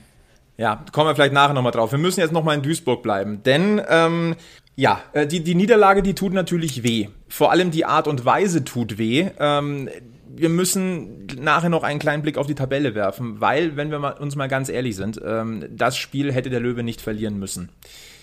[0.58, 1.92] Ja, kommen wir vielleicht nachher nochmal drauf.
[1.92, 4.36] Wir müssen jetzt nochmal in Duisburg bleiben, denn ähm,
[4.76, 7.08] ja, äh, die, die Niederlage, die tut natürlich weh.
[7.28, 9.30] Vor allem die Art und Weise tut weh.
[9.40, 9.90] Ähm,
[10.34, 14.36] wir müssen nachher noch einen kleinen Blick auf die Tabelle werfen, weil, wenn wir uns
[14.36, 17.70] mal ganz ehrlich sind, ähm, das Spiel hätte der Löwe nicht verlieren müssen.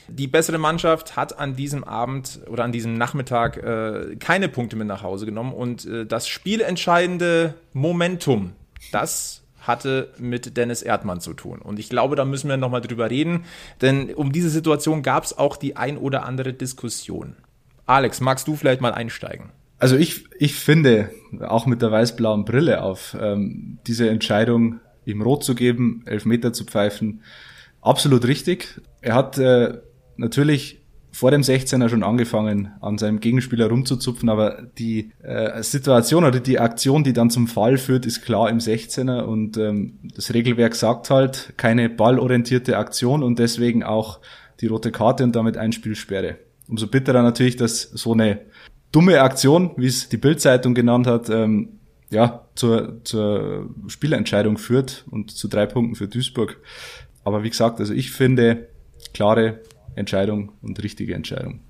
[0.08, 4.86] Die bessere Mannschaft hat an diesem Abend oder an diesem Nachmittag äh, keine Punkte mit
[4.86, 8.52] nach Hause genommen und äh, das spielentscheidende Momentum,
[8.90, 11.60] das hatte mit Dennis Erdmann zu tun.
[11.60, 13.44] Und ich glaube, da müssen wir nochmal drüber reden,
[13.80, 17.36] denn um diese Situation gab es auch die ein oder andere Diskussion.
[17.86, 19.50] Alex, magst du vielleicht mal einsteigen?
[19.78, 25.44] Also ich, ich finde, auch mit der weiß-blauen Brille auf, ähm, diese Entscheidung, ihm rot
[25.44, 27.22] zu geben, elf Meter zu pfeifen,
[27.80, 28.80] absolut richtig.
[29.00, 29.78] Er hat äh,
[30.16, 30.82] natürlich
[31.18, 36.60] vor dem 16er schon angefangen, an seinem Gegenspieler rumzuzupfen, aber die äh, Situation oder die
[36.60, 41.10] Aktion, die dann zum Fall führt, ist klar im 16er und ähm, das Regelwerk sagt
[41.10, 44.20] halt keine ballorientierte Aktion und deswegen auch
[44.60, 46.36] die rote Karte und damit Einspielsperre.
[46.68, 48.42] Umso bitterer natürlich, dass so eine
[48.92, 55.32] dumme Aktion, wie es die Bildzeitung genannt hat, ähm, ja, zur, zur Spielentscheidung führt und
[55.32, 56.58] zu drei Punkten für Duisburg.
[57.24, 58.68] Aber wie gesagt, also ich finde
[59.12, 59.62] klare
[59.94, 61.60] Entscheidung und richtige Entscheidung.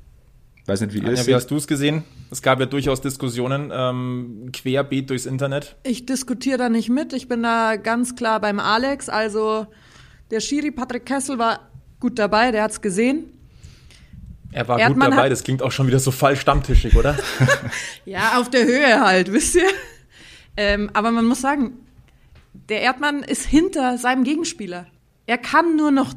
[0.67, 2.05] Weiß nicht, wie Anja, ihr es Wie hast du es gesehen?
[2.31, 5.77] Es gab ja durchaus Diskussionen ähm, querbeet durchs Internet.
[5.83, 7.15] Ich diskutiere da nicht mit.
[7.15, 9.09] Ich bin da ganz klar beim Alex.
[9.09, 9.67] Also
[10.31, 13.33] der Schiri Patrick Kessel war gut dabei, der hat es gesehen.
[14.53, 17.19] Er war Erdmann gut dabei, das klingt auch schon wieder so falsch stammtischig, oder?
[18.05, 19.69] ja, auf der Höhe halt, wisst ihr?
[20.57, 21.79] Ähm, aber man muss sagen,
[22.69, 24.87] der Erdmann ist hinter seinem Gegenspieler.
[25.27, 26.15] Er kann nur noch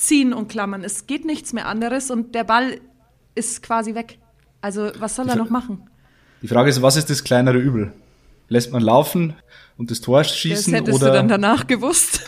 [0.00, 0.84] ziehen und klammern.
[0.84, 2.80] Es geht nichts mehr anderes und der Ball
[3.34, 4.18] ist quasi weg.
[4.60, 5.88] Also was soll er noch machen?
[6.42, 7.92] Die Frage ist, was ist das kleinere Übel?
[8.48, 9.34] Lässt man laufen
[9.76, 12.22] und das Tor schießen das hättest oder du dann danach gewusst.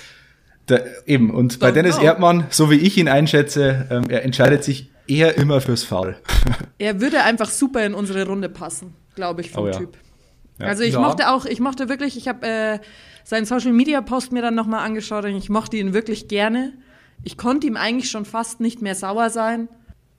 [0.68, 2.04] Der, eben, und bei Dennis know.
[2.04, 6.16] Erdmann, so wie ich ihn einschätze, ähm, er entscheidet sich eher immer fürs Foul.
[6.78, 9.72] Er würde einfach super in unsere Runde passen, glaube ich, vom Oh ja.
[9.78, 9.96] Typ.
[10.58, 10.66] Ja.
[10.66, 11.00] Also ich Ja.
[11.00, 12.78] mochte auch, ich mochte wirklich, ich habe äh,
[13.24, 16.72] seinen Social Media Post mir dann nochmal angeschaut und ich mochte ihn wirklich gerne.
[17.24, 19.68] Ich konnte ihm eigentlich schon fast nicht mehr sauer sein.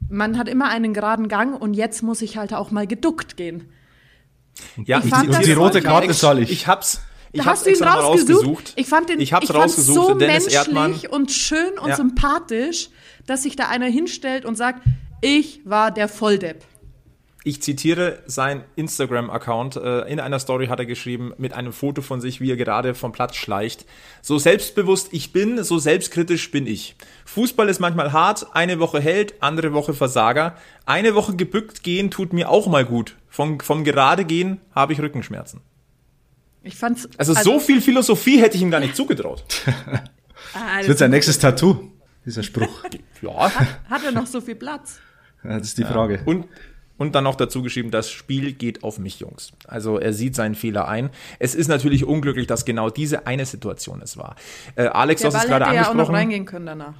[0.09, 3.69] Man hat immer einen geraden Gang und jetzt muss ich halt auch mal geduckt gehen.
[4.85, 6.51] Ja, Ich fand zitiere das- die rote Die Karte soll ich.
[6.51, 7.01] Ich hab's.
[7.31, 8.73] Ich Da hab's hast du ihn mal rausgesucht.
[8.75, 9.95] Ich fand den ich hab's ich rausgesucht.
[10.07, 10.95] so Dennis menschlich Erdmann.
[11.09, 11.95] und schön und Ja.
[11.95, 12.89] sympathisch,
[13.25, 14.83] dass sich da einer hinstellt und sagt,
[15.21, 16.63] ich war der Volldepp.
[17.45, 19.75] Ich zitiere sein Instagram-Account.
[19.75, 22.95] Äh, in einer Story hat er geschrieben, mit einem Foto von sich, wie er gerade
[22.95, 23.85] vom Platz schleicht.
[24.21, 26.95] So selbstbewusst ich bin, so selbstkritisch bin ich.
[27.25, 30.55] Fußball ist manchmal hart, eine Woche Held, andere Woche Versager.
[30.85, 33.17] Eine Woche gebückt gehen tut mir auch mal gut.
[33.27, 35.59] Vom, vom gerade gehen habe ich Rückenschmerzen.
[36.63, 39.43] Ich fand's Also, so viel Philosophie hätte ich ihm gar nicht zugetraut.
[40.53, 41.91] Ah, Das wird sein nächstes Tattoo,
[42.25, 42.83] dieser Spruch.
[43.21, 43.49] Ja.
[43.89, 44.99] hat er noch so viel Platz?
[45.41, 46.21] Das ist die Frage.
[46.25, 46.45] Und,
[46.97, 49.51] und dann noch dazu geschrieben, das Spiel geht auf mich, Jungs.
[49.67, 51.09] Also er sieht seinen Fehler ein.
[51.39, 54.35] Es ist natürlich unglücklich, dass genau diese eine Situation es war.
[54.75, 56.15] Äh, Alex, du hast es gerade hätte ja auch noch angesprochen.
[56.15, 56.95] reingehen können danach.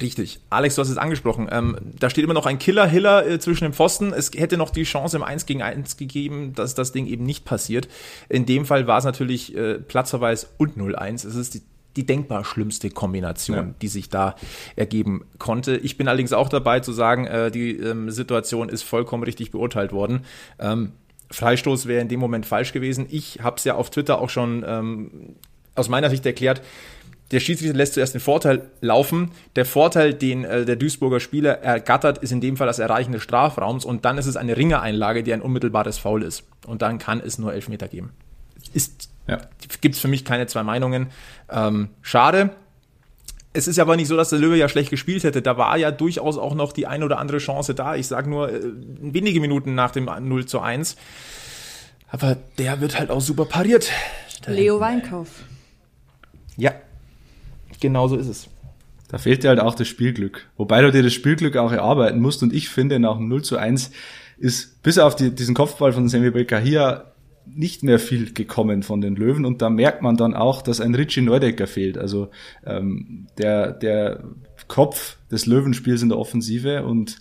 [0.00, 0.40] Richtig.
[0.48, 1.48] Alex, du hast es angesprochen.
[1.52, 4.14] Ähm, da steht immer noch ein Killer-Hiller äh, zwischen dem Pfosten.
[4.14, 7.44] Es hätte noch die Chance im 1 gegen 1 gegeben, dass das Ding eben nicht
[7.44, 7.88] passiert.
[8.30, 11.26] In dem Fall war es natürlich äh, Platzverweis und 0-1.
[11.26, 11.62] Es ist die,
[11.96, 13.74] die denkbar schlimmste Kombination, Ja.
[13.82, 14.34] die sich da
[14.76, 15.76] ergeben konnte.
[15.76, 19.92] Ich bin allerdings auch dabei zu sagen, äh, die ähm, Situation ist vollkommen richtig beurteilt
[19.92, 20.20] worden.
[20.58, 20.92] Ähm,
[21.30, 23.06] Freistoß wäre in dem Moment falsch gewesen.
[23.10, 25.36] Ich habe es ja auf Twitter auch schon ähm,
[25.74, 26.60] aus meiner Sicht erklärt.
[27.30, 29.30] Der Schiedsrichter lässt zuerst den Vorteil laufen.
[29.56, 33.22] Der Vorteil, den äh, der Duisburger Spieler ergattert, ist in dem Fall das Erreichen des
[33.22, 36.44] Strafraums und dann ist es eine Ringereinlage, die ein unmittelbares Foul ist.
[36.66, 38.10] Und dann kann es nur Elfmeter geben.
[38.74, 39.40] Ist, Ja.
[39.80, 41.08] gibt es für mich keine zwei Meinungen.
[41.50, 42.50] Ähm, schade.
[43.54, 45.42] Es ist aber nicht so, dass der Löwe ja schlecht gespielt hätte.
[45.42, 47.94] Da war ja durchaus auch noch die ein oder andere Chance da.
[47.96, 50.96] Ich sage nur äh, wenige Minuten nach dem 0 zu 1.
[52.08, 53.90] Aber der wird halt auch super pariert.
[54.46, 55.28] Leo Weinkauf.
[56.56, 56.72] Ja,
[57.80, 58.48] genau so ist es.
[59.08, 60.48] Da fehlt dir halt auch das Spielglück.
[60.56, 62.42] Wobei du dir das Spielglück auch erarbeiten musst.
[62.42, 63.90] Und ich finde, nach dem 0 zu 1
[64.38, 67.11] ist bis auf die, diesen Kopfball von Semi Belkahia
[67.54, 69.44] nicht mehr viel gekommen von den Löwen.
[69.44, 71.98] Und da merkt man dann auch, dass ein Richie Neudecker fehlt.
[71.98, 72.30] Also
[72.64, 74.24] ähm, der, der
[74.68, 76.84] Kopf des Löwenspiels in der Offensive.
[76.84, 77.18] Und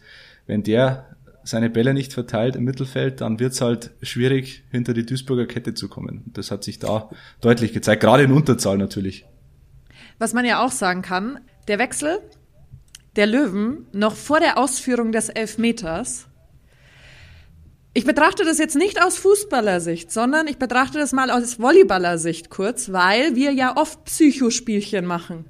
[0.47, 5.45] wenn der seine Bälle nicht verteilt im Mittelfeld, dann wird's halt schwierig, hinter die Duisburger
[5.45, 6.23] Kette zu kommen.
[6.33, 7.09] Das hat sich da
[7.41, 9.25] deutlich gezeigt, gerade in Unterzahl natürlich.
[10.19, 12.19] Was man ja auch sagen kann, der Wechsel
[13.15, 16.27] der Löwen noch vor der Ausführung des Elfmeters.
[17.93, 22.93] Ich betrachte das jetzt nicht aus Fußballersicht, sondern ich betrachte das mal aus Volleyballersicht kurz,
[22.93, 25.43] weil wir ja oft Psychospielchen machen.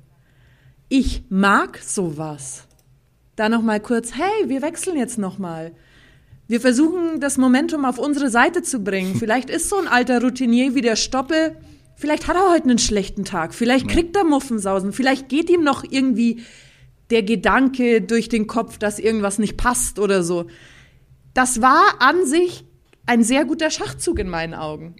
[0.90, 2.64] Ich mag sowas.
[3.36, 5.72] Da noch mal kurz, hey, wir wechseln jetzt noch mal.
[6.48, 9.16] Wir versuchen das Momentum auf unsere Seite zu bringen.
[9.16, 11.56] Vielleicht ist so ein alter Routinier wie der Stoppel,
[11.96, 15.84] vielleicht hat er heute einen schlechten Tag, vielleicht kriegt er Muffensausen, vielleicht geht ihm noch
[15.88, 16.42] irgendwie
[17.12, 20.48] der Gedanke durch den Kopf, dass irgendwas nicht passt oder so.
[21.34, 22.66] Das war an sich
[23.06, 24.96] ein sehr guter Schachzug in meinen Augen.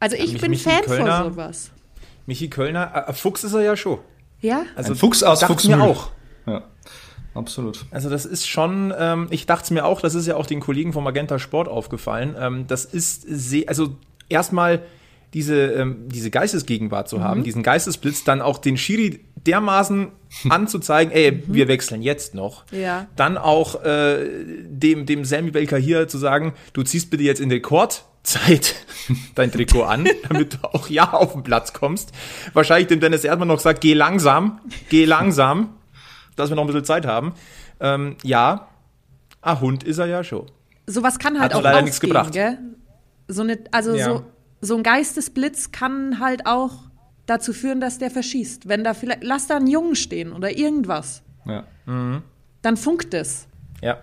[0.00, 1.70] Also ich Mich- bin Michi Fan Kölner- von sowas.
[2.26, 3.98] Michi Kölner, äh, Fuchs ist er ja schon.
[4.40, 4.62] Ja?
[4.76, 5.76] Also Ein Fuchs aus dachte Fuchsmühl.
[5.76, 6.10] mir auch.
[6.46, 6.62] Ja,
[7.34, 7.86] absolut.
[7.90, 10.60] Also das ist schon, ähm, ich dachte es mir auch, das ist ja auch den
[10.60, 12.36] Kollegen vom Magenta Sport aufgefallen.
[12.38, 13.96] Ähm, das ist sehr, also
[14.28, 14.82] erstmal
[15.34, 20.08] diese, ähm, diese Geistesgegenwart zu haben, diesen Geistesblitz, dann auch den Schiri dermaßen
[20.48, 22.64] anzuzeigen, ey, wir wechseln jetzt noch.
[22.70, 23.06] Ja.
[23.16, 24.26] Dann auch äh,
[24.64, 28.74] dem, dem Sammy Belker hier zu sagen, du ziehst bitte jetzt in Rekordzeit
[29.34, 32.12] dein Trikot an, damit du auch ja auf den Platz kommst.
[32.52, 35.70] Wahrscheinlich dem Dennis Erdmann noch sagt, geh langsam, geh langsam,
[36.36, 37.32] dass wir noch ein bisschen Zeit haben.
[37.80, 38.68] Ähm, ja,
[39.40, 40.46] ein Hund ist er ja schon.
[40.86, 42.32] Sowas kann halt Hat auch leider nichts gebracht.
[42.32, 42.58] gell?
[43.28, 44.04] So eine, also Ja.
[44.06, 44.24] so,
[44.60, 46.87] so ein Geistesblitz kann halt auch
[47.28, 48.68] dazu führen, dass der verschießt.
[48.68, 51.64] Wenn da vielleicht, lass da einen Jungen stehen oder irgendwas, Ja.
[51.86, 53.46] dann funkt es.
[53.80, 53.98] Ja,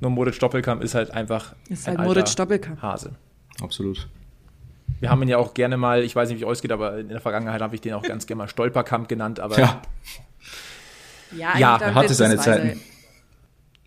[0.00, 2.80] nur Moritz Doppelkamp ist halt einfach Ist ein halt alter Moritz Doppelkamp.
[2.80, 3.14] Hase.
[3.60, 4.08] Absolut.
[5.00, 7.08] Wir haben ihn ja auch gerne mal, ich weiß nicht, wie es ausgeht, aber in
[7.10, 9.82] der Vergangenheit habe ich den auch ganz gerne mal Stolperkamp genannt, aber Ja,
[11.36, 12.80] Ja, Ja, er hatte seine Zeiten.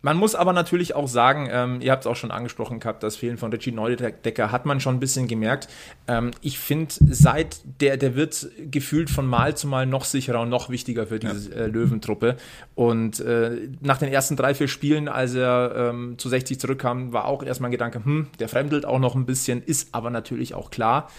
[0.01, 3.15] Man muss aber natürlich auch sagen, ähm, ihr habt es auch schon angesprochen gehabt, das
[3.15, 5.67] Fehlen von Richie Neudecker hat man schon ein bisschen gemerkt.
[6.07, 10.49] Ähm, ich finde, seit der, der wird gefühlt von Mal zu Mal noch sicherer und
[10.49, 11.55] noch wichtiger für diese ja.
[11.57, 12.37] äh, Löwentruppe.
[12.73, 17.25] Und äh, nach den ersten drei, vier Spielen, als er ähm, zu 60 zurückkam, war
[17.25, 20.71] auch erstmal ein Gedanke, hm, der fremdelt auch noch ein bisschen, ist aber natürlich auch
[20.71, 21.09] klar.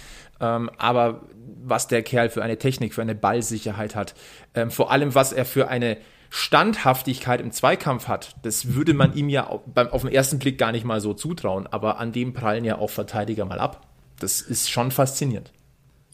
[0.40, 1.21] Ähm, aber
[1.64, 4.14] was der Kerl für eine Technik, für eine Ballsicherheit hat,
[4.55, 5.99] ähm, vor allem was er für eine
[6.35, 9.61] Standhaftigkeit im Zweikampf hat, das würde man ihm ja auf,
[10.01, 13.45] den ersten Blick gar nicht mal so zutrauen, aber an dem prallen ja auch Verteidiger
[13.45, 13.87] mal ab.
[14.18, 15.53] Das ist schon faszinierend.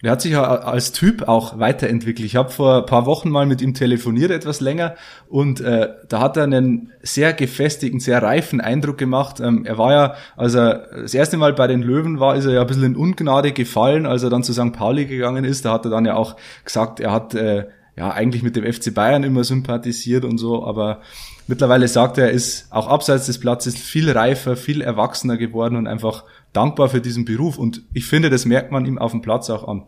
[0.03, 2.27] Er hat sich ja als Typ auch weiterentwickelt.
[2.27, 4.97] Ich habe vor ein paar Wochen mal mit ihm telefoniert, etwas länger,
[5.29, 9.39] und äh, da hat er einen sehr gefestigten, sehr reifen Eindruck gemacht.
[9.39, 12.55] Ähm, er war ja, als er das erste Mal bei den Löwen war, ist er
[12.55, 14.73] ja ein bisschen in Ungnade gefallen, als er dann zu St.
[14.73, 15.65] Pauli gegangen ist.
[15.65, 17.67] Da hat er dann ja auch gesagt, er hat äh,
[17.99, 21.01] ja eigentlich mit dem FC Bayern immer sympathisiert und so, aber
[21.49, 25.89] mittlerweile sagt er, er ist auch abseits des Platzes viel reifer, viel erwachsener geworden und
[25.89, 27.59] einfach dankbar für diesen Beruf.
[27.59, 29.85] Und ich finde, das merkt man ihm auf dem Platz auch an.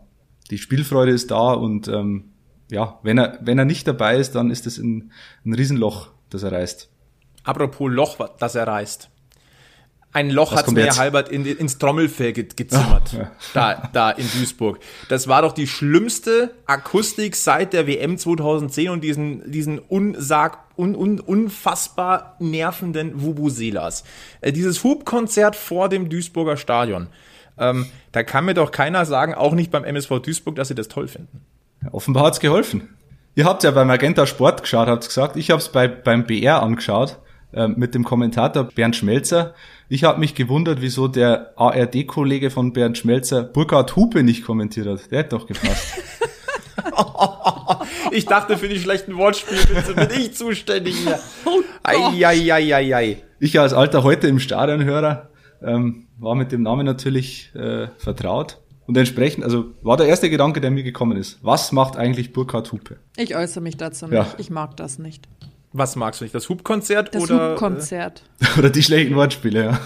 [0.49, 2.33] Die Spielfreude ist da und ähm,
[2.69, 5.13] ja, wenn er, wenn er nicht dabei ist, dann ist es ein,
[5.45, 6.89] ein Riesenloch, das er reißt.
[7.45, 9.09] Apropos Loch, das er reißt.
[10.13, 13.15] Ein Loch hat mir Halbert in, ins Trommelfell gezimmert.
[13.17, 13.25] Oh.
[13.53, 14.79] Da, da in Duisburg.
[15.07, 20.95] Das war doch die schlimmste Akustik seit der WM 2010 und diesen, diesen unsag, un,
[20.95, 24.03] un, unfassbar nervenden Vubuzelas.
[24.41, 27.07] Äh, dieses Hubkonzert vor dem Duisburger Stadion.
[27.57, 30.89] Ähm, da kann mir doch keiner sagen, auch nicht beim MSV Duisburg, dass sie das
[30.89, 31.41] toll finden.
[31.83, 32.89] Ja, offenbar hat's geholfen.
[33.35, 35.37] Ihr habt ja beim Magenta Sport geschaut, habt gesagt.
[35.37, 37.17] Ich habe es bei, beim BR angeschaut
[37.53, 39.53] äh, mit dem Kommentator Bernd Schmelzer.
[39.93, 45.11] Ich habe mich gewundert, wieso der ARD-Kollege von Bernd Schmelzer Burkhard Hupe nicht kommentiert hat.
[45.11, 45.85] Der hat doch gepasst.
[48.11, 51.19] ich dachte, für die schlechten Wortspiele bin ich zuständig hier.
[51.45, 53.21] Oh Eieieiei.
[53.41, 55.29] Ich als alter heute im Stadionhörer
[55.61, 58.59] ähm, war mit dem Namen natürlich äh, vertraut.
[58.87, 61.39] Und entsprechend, also war der erste Gedanke, der mir gekommen ist.
[61.41, 62.95] Was macht eigentlich Burkhard Hupe?
[63.17, 64.13] Ich äußere mich dazu nicht.
[64.13, 64.25] Ja.
[64.37, 65.27] Ich mag das nicht.
[65.73, 66.35] Was magst du nicht?
[66.35, 67.37] Das Hubkonzert das oder?
[67.37, 68.23] Das Hubkonzert.
[68.57, 69.79] oder die schlechten Wortspiele, ja.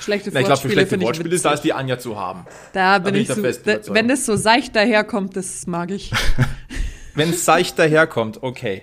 [0.00, 2.46] Schlechte Na, ich glaube, für schlechte Wortspiele ist da ist die Anja zu haben.
[2.72, 5.90] Da bin, da bin ich, ich so, da, wenn es so seicht daherkommt, das mag
[5.90, 6.12] ich.
[7.14, 8.82] wenn es seicht daherkommt, okay.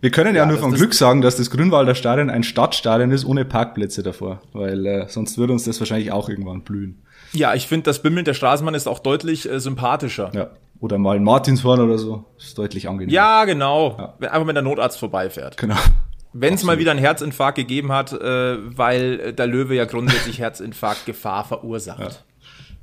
[0.00, 3.24] Wir können ja, ja nur von Glück sagen, dass das Grünwalder Stadion ein Stadtstadion ist
[3.24, 7.02] ohne Parkplätze davor, weil äh, sonst würde uns das wahrscheinlich auch irgendwann blühen.
[7.32, 10.32] Ja, ich finde, das Bimmeln der Straßenbahn ist auch deutlich äh, sympathischer.
[10.34, 10.50] Ja.
[10.82, 12.24] Oder mal ein Martinshorn oder so.
[12.36, 13.12] ist deutlich angenehmer.
[13.12, 14.16] Ja, genau.
[14.20, 14.30] Ja.
[14.30, 15.56] Einfach wenn der Notarzt vorbeifährt.
[15.56, 15.76] Genau.
[16.32, 21.44] Wenn es mal wieder einen Herzinfarkt gegeben hat, äh, weil der Löwe ja grundsätzlich Herzinfarktgefahr
[21.44, 22.00] verursacht.
[22.00, 22.10] Ja.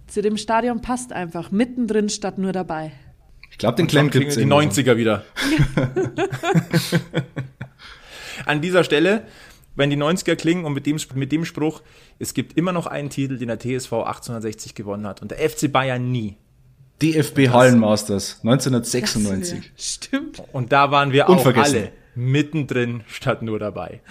[0.07, 1.51] Zu dem Stadion passt einfach.
[1.51, 2.93] Mittendrin statt nur dabei.
[3.51, 5.25] Ich glaube, den Klemm gibt's Die 90er wieder.
[8.45, 9.25] An dieser Stelle,
[9.75, 11.81] wenn die 90er klingen und mit dem, mit dem Spruch,
[12.17, 15.69] es gibt immer noch einen Titel, den der TSV 1860 gewonnen hat und der FC
[15.69, 16.37] Bayern nie.
[17.01, 19.71] DFB Hallenmasters 1996.
[19.77, 20.43] Stimmt.
[20.51, 24.01] Und da waren wir auch alle mittendrin statt nur dabei.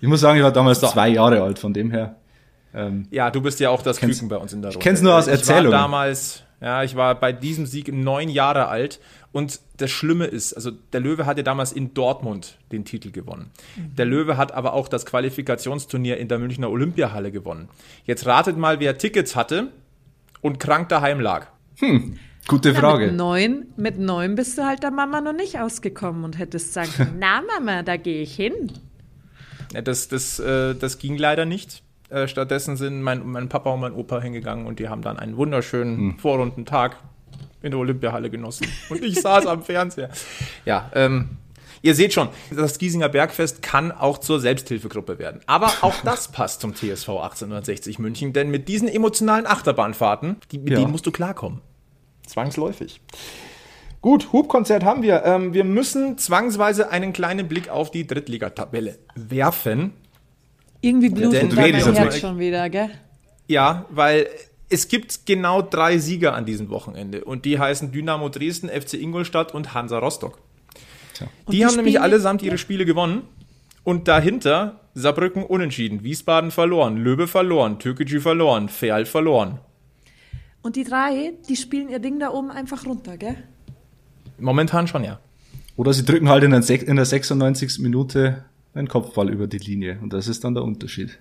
[0.00, 0.86] Ich muss sagen, ich war damals so.
[0.86, 2.16] zwei Jahre alt, von dem her.
[2.74, 4.78] Ähm, ja, du bist ja auch das Küken bei uns in der Runde.
[4.78, 5.68] Ich kenn's nur aus Erzählungen.
[5.68, 9.00] Ich war damals, ja, ich war bei diesem Sieg neun Jahre alt
[9.32, 13.50] und das Schlimme ist, also der Löwe hatte damals in Dortmund den Titel gewonnen.
[13.76, 13.96] Mhm.
[13.96, 17.68] Der Löwe hat aber auch das Qualifikationsturnier in der Münchner Olympiahalle gewonnen.
[18.04, 19.72] Jetzt ratet mal, wer Tickets hatte
[20.40, 21.48] und krank daheim lag.
[21.78, 22.18] Hm.
[22.48, 23.04] Gute Frage.
[23.04, 26.72] Ja, mit, neun, mit neun bist du halt der Mama noch nicht ausgekommen und hättest
[26.72, 28.72] sagen können, na Mama, da gehe ich hin.
[29.74, 31.82] Ja, das, das, äh, das ging leider nicht.
[32.08, 35.36] Äh, stattdessen sind mein, mein Papa und mein Opa hingegangen und die haben dann einen
[35.36, 36.18] wunderschönen hm.
[36.18, 36.96] Vorrundentag
[37.60, 38.66] in der Olympiahalle genossen.
[38.88, 40.08] Und ich saß am Fernseher.
[40.64, 41.36] Ja, ähm,
[41.82, 45.42] ihr seht schon, das Giesinger Bergfest kann auch zur Selbsthilfegruppe werden.
[45.44, 50.72] Aber auch das passt zum TSV 1860 München, denn mit diesen emotionalen Achterbahnfahrten, die, mit
[50.72, 50.78] ja.
[50.78, 51.60] denen musst du klarkommen.
[52.28, 53.00] Zwangsläufig.
[54.00, 55.24] Gut, Hubkonzert haben wir.
[55.24, 59.92] Ähm, wir müssen zwangsweise einen kleinen Blick auf die Drittligatabelle werfen.
[60.80, 62.90] Irgendwie blutet mein Herz schon wieder, gell?
[63.48, 64.28] Ja, weil
[64.68, 69.54] es gibt genau drei Sieger an diesem Wochenende und die heißen Dynamo Dresden, FC Ingolstadt
[69.54, 70.38] und Hansa Rostock.
[71.18, 71.76] Die, die, haben Spiele?
[71.76, 73.22] nämlich allesamt ihre Spiele gewonnen
[73.82, 79.58] und dahinter Saarbrücken unentschieden, Wiesbaden verloren, Löbe verloren, Türkgücü verloren, Ferl verloren.
[80.68, 83.36] Und die drei, die spielen ihr Ding da oben einfach runter, gell?
[84.38, 85.18] Momentan schon, ja.
[85.76, 87.78] Oder sie drücken halt in der, in der 96.
[87.78, 88.44] Minute
[88.74, 89.98] einen Kopfball über die Linie.
[90.02, 91.18] Und das ist dann der Unterschied.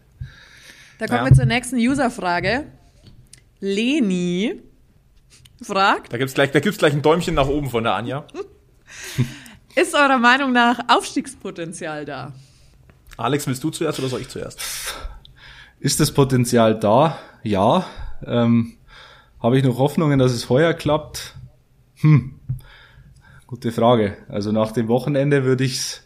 [0.99, 1.29] Da kommen ja.
[1.29, 2.65] wir zur nächsten User-Frage.
[3.61, 4.63] Leni
[5.61, 6.11] fragt.
[6.11, 8.27] Da gibt's gleich, da gibt's gleich ein Däumchen nach oben von der Anja.
[9.75, 12.33] ist eurer Meinung nach Aufstiegspotenzial da?
[13.15, 14.59] Alex, willst du zuerst oder soll ich zuerst?
[15.79, 17.17] Ist das Potenzial da?
[17.43, 17.85] Ja.
[18.25, 18.73] Ähm,
[19.39, 21.35] Habe ich noch Hoffnungen, dass es heuer klappt?
[21.95, 22.39] Hm.
[23.45, 24.17] Gute Frage.
[24.27, 26.01] Also nach dem Wochenende würde ich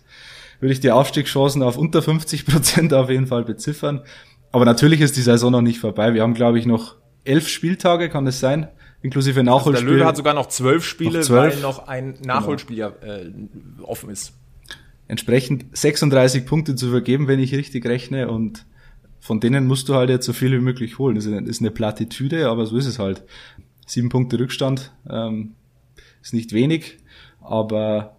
[0.59, 4.01] würde ich die Aufstiegschancen auf unter 50 Prozent auf jeden Fall beziffern.
[4.51, 6.13] Aber natürlich ist die Saison noch nicht vorbei.
[6.13, 8.67] Wir haben, glaube ich, noch elf Spieltage, kann das sein?
[9.01, 9.77] Inklusive Nachholspiele.
[9.77, 11.55] Also der Löwe hat sogar noch zwölf Spiele, noch zwölf.
[11.55, 12.91] weil noch ein Nachholspiel genau.
[13.01, 13.32] äh,
[13.82, 14.34] offen ist.
[15.07, 18.29] Entsprechend 36 Punkte zu vergeben, wenn ich richtig rechne.
[18.29, 18.65] Und
[19.22, 21.15] von denen musst du halt jetzt so viel wie möglich holen.
[21.15, 23.24] Das ist eine Plattitüde, aber so ist es halt.
[23.86, 25.53] Sieben Punkte Rückstand ähm,
[26.22, 26.97] ist nicht wenig,
[27.39, 28.17] aber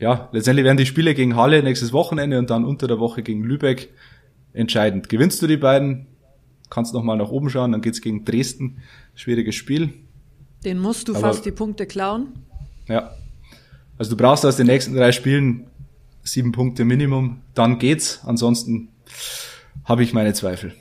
[0.00, 3.44] ja, letztendlich werden die Spiele gegen Halle nächstes Wochenende und dann unter der Woche gegen
[3.44, 3.90] Lübeck
[4.54, 5.10] entscheidend.
[5.10, 6.06] Gewinnst du die beiden,
[6.70, 8.78] kannst noch mal nach oben schauen, dann geht's gegen Dresden.
[9.14, 9.92] Schwieriges Spiel.
[10.64, 12.28] Den musst du Aber, fast die Punkte klauen.
[12.88, 13.12] Ja.
[13.98, 15.66] Also du brauchst aus den nächsten drei Spielen
[16.22, 18.20] sieben Punkte Minimum, dann geht's.
[18.24, 18.88] Ansonsten
[19.84, 20.74] habe ich meine Zweifel.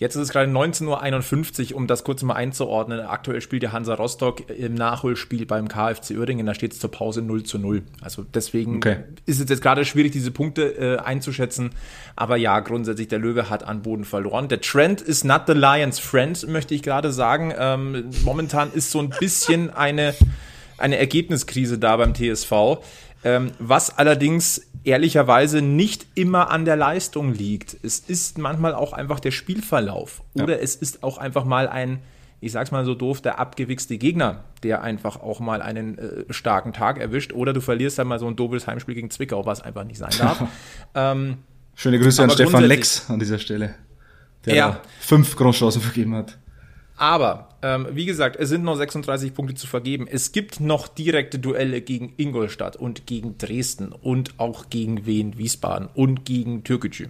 [0.00, 3.00] Jetzt ist es gerade 19.51 Uhr, um das kurz mal einzuordnen.
[3.00, 6.46] Aktuell spielt der Hansa Rostock im Nachholspiel beim KfC Uerdingen.
[6.46, 7.82] Da steht es zur Pause 0 zu 0.
[8.00, 9.00] Also deswegen okay.
[9.26, 11.72] ist es jetzt gerade schwierig, diese Punkte äh, einzuschätzen.
[12.16, 14.48] Aber ja, grundsätzlich, der Löwe hat an Boden verloren.
[14.48, 17.52] Der Trend ist not the Lions friend, möchte ich gerade sagen.
[17.58, 20.14] Ähm, momentan ist so ein bisschen eine,
[20.78, 22.78] eine Ergebniskrise da beim TSV.
[23.22, 27.76] Ähm, was allerdings ehrlicherweise nicht immer an der Leistung liegt.
[27.82, 30.22] Es ist manchmal auch einfach der Spielverlauf.
[30.34, 30.62] Oder ja.
[30.62, 32.00] es ist auch einfach mal ein,
[32.40, 36.72] ich sag's mal so doof, der abgewichste Gegner, der einfach auch mal einen äh, starken
[36.72, 37.32] Tag erwischt.
[37.32, 40.12] Oder du verlierst dann mal so ein dobles Heimspiel gegen Zwickau, was einfach nicht sein
[40.18, 40.42] darf.
[40.94, 41.38] ähm,
[41.74, 43.74] Schöne Grüße an Stefan Lex an dieser Stelle,
[44.44, 44.80] der ja.
[45.00, 46.38] fünf Großchancen vergeben hat.
[47.00, 50.06] Aber, ähm, wie gesagt, es sind noch 36 Punkte zu vergeben.
[50.06, 55.88] Es gibt noch direkte Duelle gegen Ingolstadt und gegen Dresden und auch gegen Wien, Wiesbaden
[55.94, 57.06] und gegen Türkgücü.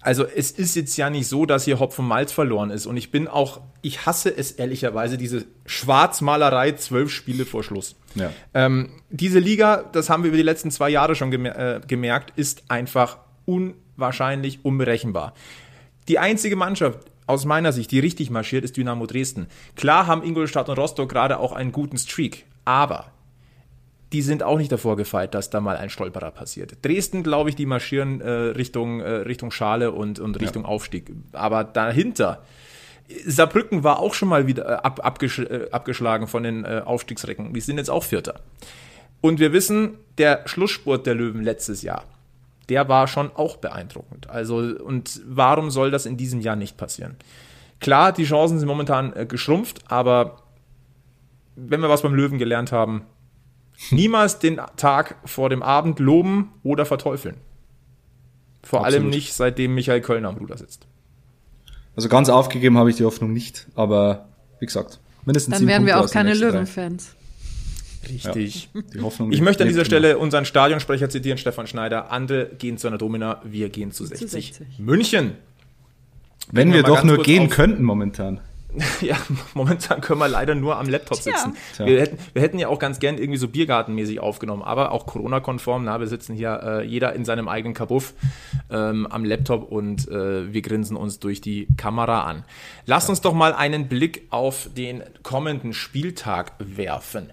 [0.00, 2.86] Also es ist jetzt ja nicht so, dass hier Hopfen Malz verloren ist.
[2.86, 7.94] Und ich bin auch, ich hasse es ehrlicherweise, diese Schwarzmalerei, zwölf Spiele vor Schluss.
[8.16, 8.32] Ja.
[8.52, 12.32] Ähm, diese Liga, das haben wir über die letzten zwei Jahre schon gemer äh, gemerkt,
[12.36, 15.34] ist einfach unwahrscheinlich unberechenbar.
[16.08, 19.46] Die einzige Mannschaft, aus meiner Sicht, die richtig marschiert, ist Dynamo Dresden.
[19.76, 23.06] Klar haben Ingolstadt und Rostock gerade auch einen guten Streak, aber
[24.12, 26.84] die sind auch nicht davor gefeit, dass da mal ein Stolperer passiert.
[26.84, 30.68] Dresden, glaube ich, die marschieren äh, Richtung, äh, Richtung Schale und, und Richtung ja.
[30.68, 31.12] Aufstieg.
[31.32, 32.42] Aber dahinter,
[33.24, 37.52] Saarbrücken war auch schon mal wieder äh, ab, abgesch äh, abgeschlagen von den äh, Aufstiegsrecken.
[37.52, 38.40] Die sind jetzt auch Vierter.
[39.20, 42.04] Und wir wissen, der Schlussspurt der Löwen letztes Jahr,
[42.70, 44.30] der war schon auch beeindruckend.
[44.30, 47.16] Also, und warum soll das in diesem Jahr nicht passieren?
[47.80, 50.36] Klar, die Chancen sind momentan äh, geschrumpft, aber
[51.56, 53.02] wenn wir was beim Löwen gelernt haben,
[53.90, 57.36] niemals den Tag vor dem Abend loben oder verteufeln.
[58.62, 59.00] Vor Absolut.
[59.00, 60.86] allem nicht, seitdem Michael Kölner am Ruder sitzt.
[61.96, 64.28] Also ganz aufgegeben habe ich die Hoffnung nicht, aber
[64.60, 67.16] wie gesagt, mindestens Dann wären wir auch keine Löwen-Fans.
[68.08, 68.70] Richtig.
[68.72, 72.10] Ja, die Hoffnung ich möchte an dieser Stelle unseren Stadionsprecher zitieren, Stefan Schneider.
[72.10, 74.28] Andere gehen zu einer Domina, wir gehen zu 60.
[74.28, 74.78] Zu 60.
[74.78, 75.32] München.
[76.50, 78.40] Wenn wir, wir doch nur gehen könnten momentan.
[79.00, 79.16] ja,
[79.54, 81.56] momentan können wir leider nur am Laptop sitzen.
[81.74, 81.86] Tja.
[81.86, 85.84] Wir, hätten, wir hätten ja auch ganz gern irgendwie so Biergartenmäßig aufgenommen, aber auch Corona-konform.
[85.84, 88.14] Na, wir sitzen hier äh, jeder in seinem eigenen Kabuff
[88.70, 92.44] ähm, am Laptop und äh, wir grinsen uns durch die Kamera an.
[92.86, 93.10] Lass ja.
[93.10, 97.32] uns doch mal einen Blick auf den kommenden Spieltag werfen.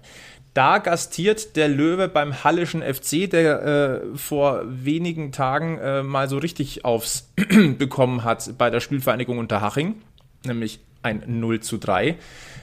[0.58, 6.36] Da gastiert der Löwe beim Hallischen FC, der äh, vor wenigen Tagen äh, mal so
[6.36, 7.32] richtig aufs
[7.78, 10.02] bekommen hat bei der Spielvereinigung Unterhaching,
[10.44, 12.18] nämlich ein 0 zu 3.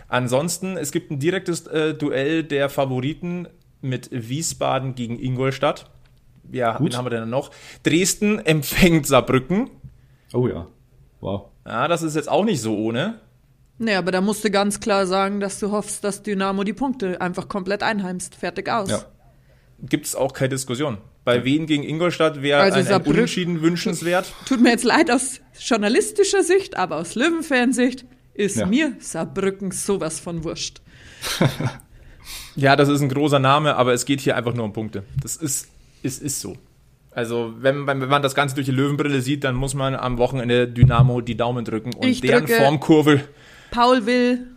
[0.10, 3.48] Ansonsten, es gibt ein direktes äh, Duell der Favoriten
[3.80, 5.89] mit Wiesbaden gegen Ingolstadt.
[6.52, 6.91] Ja, Gut.
[6.91, 7.50] wen haben wir denn noch?
[7.84, 9.70] Dresden empfängt Saarbrücken.
[10.34, 10.68] Oh ja.
[11.22, 11.46] Wow.
[11.66, 13.22] Ja, das ist jetzt auch nicht so ohne.
[13.78, 17.19] Nee, aber da musst du ganz klar sagen, dass du hoffst, dass Dynamo die Punkte
[17.19, 18.36] einfach komplett einheimst.
[18.36, 18.89] Fertig aus.
[18.89, 19.05] Ja.
[19.82, 20.97] Gibt es auch keine Diskussion.
[21.26, 24.32] Bei Wien gegen Ingolstadt wäre also ein, ein Unentschieden wünschenswert.
[24.47, 28.05] Tut mir jetzt leid aus journalistischer Sicht, aber aus Löwenfansicht
[28.36, 28.65] ist ja.
[28.65, 30.82] mir Saarbrücken sowas von wurscht.
[32.55, 35.03] ja, das ist ein großer Name, aber es geht hier einfach nur um Punkte.
[35.21, 35.67] Das ist,
[36.03, 36.55] ist, ist so.
[37.09, 40.67] Also, wenn, wenn man das Ganze durch die Löwenbrille sieht, dann muss man am Wochenende
[40.67, 43.21] Dynamo die Daumen drücken und ich deren Formkurve
[43.76, 44.47] Paul will,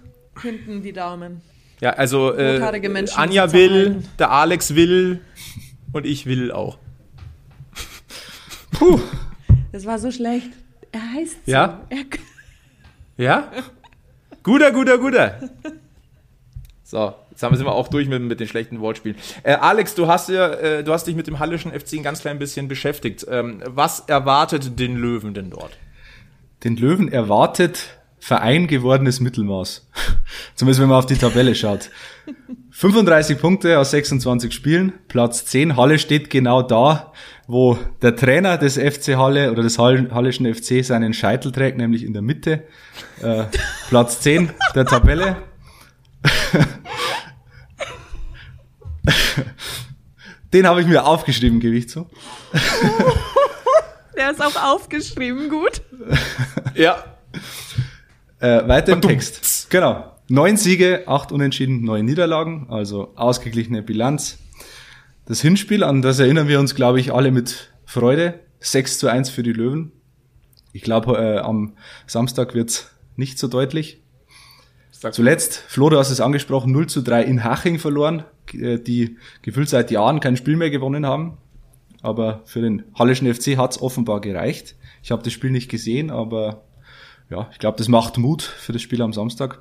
[0.40, 1.40] hinten die Daumen.
[1.80, 2.60] Ja, also äh,
[3.16, 5.22] Anja will, der Alex will
[5.92, 6.78] und ich will auch.
[8.70, 9.00] Puh.
[9.72, 10.50] Das war so schlecht.
[10.92, 11.50] Er heißt so.
[11.50, 11.80] Ja?
[11.88, 12.04] Er
[13.16, 13.50] ja?
[14.44, 15.50] Guter, guter, guter.
[16.84, 19.16] So, jetzt haben wir sind wir auch durch mit, mit den schlechten Wortspielen.
[19.42, 22.20] Äh, Alex, du hast ja, äh, du hast dich mit dem Hallischen FC ein ganz
[22.20, 23.26] klein bisschen beschäftigt.
[23.28, 25.76] Ähm, was erwartet den Löwen denn dort?
[26.62, 29.88] Den Löwen erwartet Verein gewordenes Mittelmaß.
[30.54, 31.90] Zumindest wenn man auf die Tabelle schaut.
[32.70, 35.76] 35 Punkte aus 26 Spielen, Platz 10.
[35.76, 37.12] Halle steht genau da,
[37.46, 42.12] wo der Trainer des FC Halle oder des Hallischen FC seinen Scheitel trägt, nämlich in
[42.12, 42.64] der Mitte.
[43.22, 43.44] Äh,
[43.88, 45.36] Platz 10 der Tabelle.
[50.52, 52.08] Den habe ich mir aufgeschrieben, gebe ich zu.
[54.16, 55.82] Der ist auch aufgeschrieben, gut.
[56.74, 57.04] Ja.
[58.40, 59.68] Äh, weiter im Text.
[59.70, 60.14] Genau.
[60.28, 64.38] Neun Siege, acht Unentschieden, neun Niederlagen, also ausgeglichene Bilanz.
[65.26, 68.40] Das Hinspiel, an das erinnern wir uns, glaube ich, alle mit Freude.
[68.60, 69.92] 6 zu 1 für die Löwen.
[70.72, 71.74] Ich glaube, äh, am
[72.06, 74.02] Samstag wird's nicht so deutlich.
[74.90, 79.16] Sag Zuletzt, Flo, du hast es angesprochen, 0 zu 3 in Haching verloren, äh, die
[79.42, 81.38] gefühlt seit Jahren kein Spiel mehr gewonnen haben.
[82.02, 84.76] Aber für den Hallischen FC hat's offenbar gereicht.
[85.02, 86.64] Ich habe das Spiel nicht gesehen, aber
[87.30, 89.60] ja, ich glaube, das macht Mut für das Spiel am Samstag.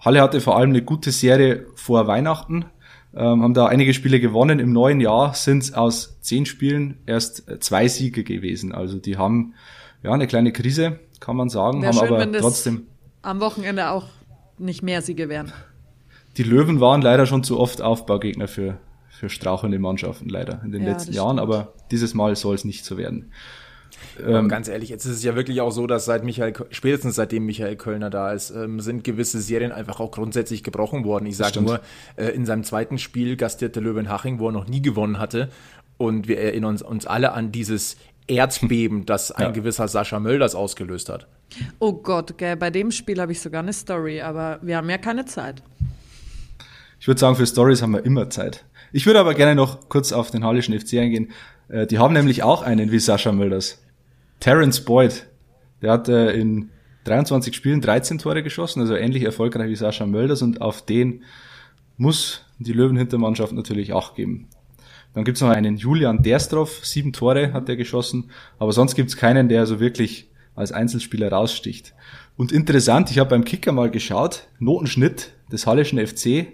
[0.00, 2.66] Halle hatte vor allem eine gute Serie vor Weihnachten,
[3.14, 4.58] ähm, haben da einige Spiele gewonnen.
[4.58, 8.72] Im neuen Jahr sind aus zehn Spielen erst zwei Siege gewesen.
[8.72, 9.54] Also die haben
[10.02, 12.86] ja eine kleine Krise, kann man sagen, Wär haben schön, aber trotzdem
[13.22, 14.06] am Wochenende auch
[14.58, 15.52] nicht mehr Siege wären.
[16.36, 20.82] Die Löwen waren leider schon zu oft Aufbaugegner für, für strauchelnde Mannschaften, leider in den
[20.82, 21.52] Ja, letzten Jahren, stimmt.
[21.54, 23.30] aber dieses Mal soll es nicht so werden.
[24.24, 27.46] Ähm, ganz ehrlich, jetzt ist es ja wirklich auch so, dass seit Michael, spätestens seitdem
[27.46, 31.26] Michael Kölner da ist, ähm, sind gewisse Serien einfach auch grundsätzlich gebrochen worden.
[31.26, 31.80] Ich sage nur,
[32.16, 35.48] äh, in seinem zweiten Spiel gastierte Löwen Haching, wo er noch nie gewonnen hatte.
[35.96, 37.96] Und wir erinnern uns, uns alle an dieses
[38.28, 39.50] Erzbeben, das ein Ja.
[39.50, 41.26] gewisser Sascha Mölders ausgelöst hat.
[41.78, 44.98] Oh Gott, gell, bei dem Spiel habe ich sogar eine Story, aber wir haben ja
[44.98, 45.62] keine Zeit.
[47.00, 48.64] Ich würde sagen, für Stories haben wir immer Zeit.
[48.92, 51.32] Ich würde aber gerne noch kurz auf den Hallischen FC eingehen.
[51.68, 53.80] Äh, Die haben nämlich auch einen wie Sascha Mölders.
[54.44, 55.26] Terence Boyd.
[55.80, 56.68] Der hat äh, in
[57.04, 61.22] 23 Spielen 13 Tore geschossen, also ähnlich erfolgreich wie Sascha Mölders und auf den
[61.96, 64.48] muss die Löwenhintermannschaft natürlich auch geben.
[65.14, 69.48] Dann gibt's noch einen Julian Derstroff, sieben Tore hat er geschossen, aber sonst gibt's keinen,
[69.48, 71.94] der so wirklich als Einzelspieler raussticht.
[72.36, 76.48] Und interessant, ich habe beim Kicker mal geschaut, Notenschnitt des Hallischen FC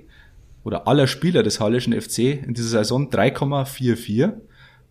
[0.63, 4.35] oder aller Spieler des Hallischen FC in dieser Saison 3,44.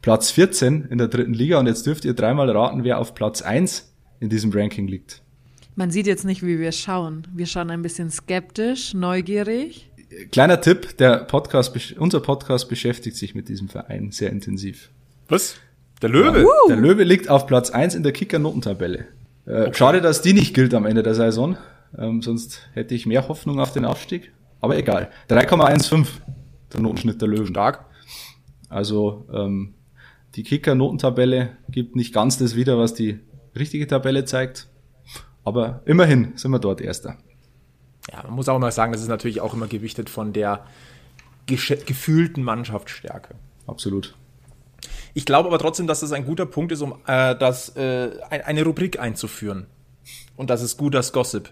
[0.02, 3.41] Platz 14 in der dritten Liga und jetzt dürft ihr dreimal raten, wer auf Platz
[3.41, 5.22] 1 in diesem Ranking liegt.
[5.76, 7.28] Man sieht jetzt nicht, wie wir schauen.
[7.34, 9.89] Wir schauen ein bisschen skeptisch, neugierig.
[10.32, 14.89] Kleiner Tipp, der Podcast, unser Podcast beschäftigt sich mit diesem Verein sehr intensiv.
[15.28, 15.56] Was?
[16.02, 16.45] Der Löwe?
[16.70, 19.06] Der Löwe liegt auf Platz 1 in der Kicker-Notentabelle.
[19.45, 21.58] Äh, Schade, dass die nicht gilt am Ende der Saison.
[21.97, 24.32] Ähm, sonst hätte ich mehr Hoffnung auf den Aufstieg.
[24.62, 25.10] Aber egal.
[25.30, 26.08] 3,15
[26.74, 27.47] der Notenschnitt der Löwen.
[27.47, 27.86] Stark.
[28.70, 29.74] Also ähm,
[30.36, 33.20] die Kicker-Notentabelle gibt nicht ganz das wieder, was die
[33.56, 34.68] richtige Tabelle zeigt.
[35.44, 37.18] Aber immerhin sind wir dort Erster.
[38.12, 40.66] Ja, man muss auch mal sagen, das ist natürlich auch immer gewichtet von der
[41.46, 43.36] gefühlten Mannschaftsstärke.
[43.66, 44.16] Absolut.
[45.14, 48.42] Ich glaube aber trotzdem, dass das ein guter Punkt ist, um äh, das, äh, ein,
[48.42, 49.66] eine Rubrik einzuführen.
[50.36, 51.50] Und das ist gutes Gossip.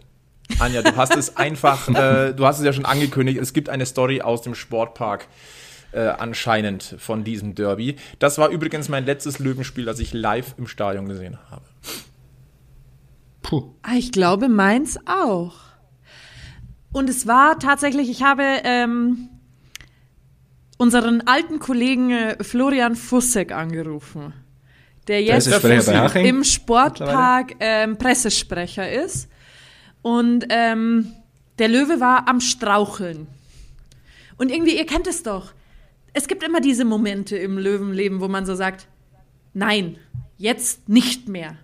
[0.59, 3.86] Anja, du hast es einfach, äh, du hast es ja schon angekündigt, es gibt eine
[3.86, 5.28] Story aus dem Sportpark
[5.97, 7.95] äh, anscheinend von diesem Derby.
[8.19, 11.65] Das war übrigens mein letztes Löwenspiel, das ich live im Stadion gesehen habe.
[13.41, 13.73] Puh.
[13.81, 15.55] Ah, ich glaube, meins auch.
[16.91, 19.29] Und es war tatsächlich, ich habe ähm,
[20.77, 24.33] unseren alten Kollegen äh, Florian Fussek angerufen,
[25.07, 25.47] der jetzt
[26.15, 29.29] im Sportpark ähm, Pressesprecher ist.
[30.03, 31.11] Und ähm,
[31.57, 33.25] der Löwe war am Straucheln.
[34.37, 35.53] Und irgendwie, ihr kennt es doch.
[36.18, 38.88] Es gibt immer diese Momente im Löwenleben, wo man so sagt,
[39.53, 39.97] nein,
[40.39, 41.55] jetzt nicht mehr.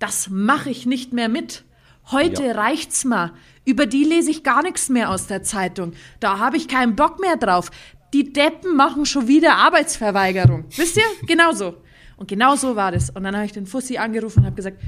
[0.00, 1.62] Das mache ich nicht mehr mit.
[2.10, 2.52] Heute Ja.
[2.54, 3.30] reicht's mal.
[3.64, 5.92] Über die lese ich gar nichts mehr aus der Zeitung.
[6.18, 7.70] Da habe ich keinen Bock mehr drauf.
[8.12, 10.64] Die Deppen machen schon wieder Arbeitsverweigerung.
[10.74, 11.04] Wisst ihr?
[11.28, 11.76] Genauso.
[12.16, 13.10] Und genau so war das.
[13.10, 14.78] Und dann habe ich den Fussi angerufen und habe gesagt,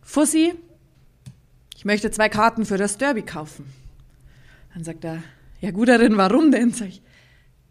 [0.00, 0.54] Fussi,
[1.76, 3.66] ich möchte zwei Karten für das Derby kaufen.
[4.72, 5.22] Dann sagt er,
[5.60, 6.70] ja Guterin, warum denn?
[6.72, 7.02] Sag ich,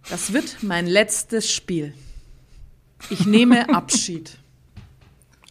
[0.09, 1.93] das wird mein letztes Spiel.
[3.09, 4.37] Ich nehme Abschied.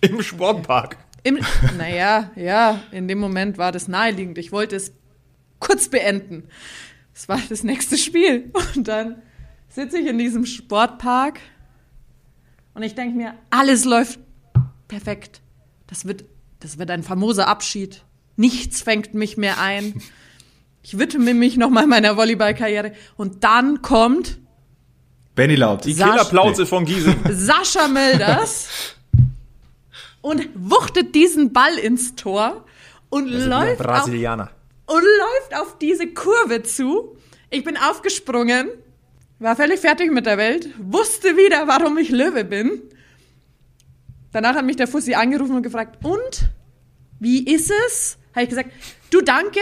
[0.01, 0.97] Im Sportpark.
[1.23, 1.39] Im,
[1.77, 4.39] naja, ja, in dem Moment war das naheliegend.
[4.39, 4.93] Ich wollte es
[5.59, 6.45] kurz beenden.
[7.15, 8.51] Es war das nächste Spiel.
[8.75, 9.23] Und dann
[9.69, 11.39] sitze ich in diesem Sportpark
[12.75, 14.19] und ich denke mir, alles läuft
[14.89, 15.41] perfekt.
[15.87, 16.25] Das wird,
[16.61, 18.03] das wird ein famoser Abschied.
[18.37, 20.01] Nichts fängt mich mehr ein.
[20.83, 22.93] Ich widme mich nochmal meiner Volleyballkarriere.
[23.17, 24.40] Und dann kommt
[25.35, 25.85] Benny Laut.
[25.85, 27.17] Die Sasch- Killerplauze von Giesing.
[27.31, 28.69] Sascha Mölders
[30.21, 32.65] und wuchtet diesen Ball ins Tor
[33.09, 34.09] und läuft auf,
[34.87, 37.17] und läuft auf diese Kurve zu.
[37.49, 38.69] Ich bin aufgesprungen,
[39.39, 42.83] war völlig fertig mit der Welt, wusste wieder, warum ich Löwe bin.
[44.33, 46.51] Danach hat mich der Fussi angerufen und gefragt, und?
[47.19, 48.17] Wie ist es?
[48.35, 48.71] Habe ich gesagt,
[49.11, 49.61] du danke,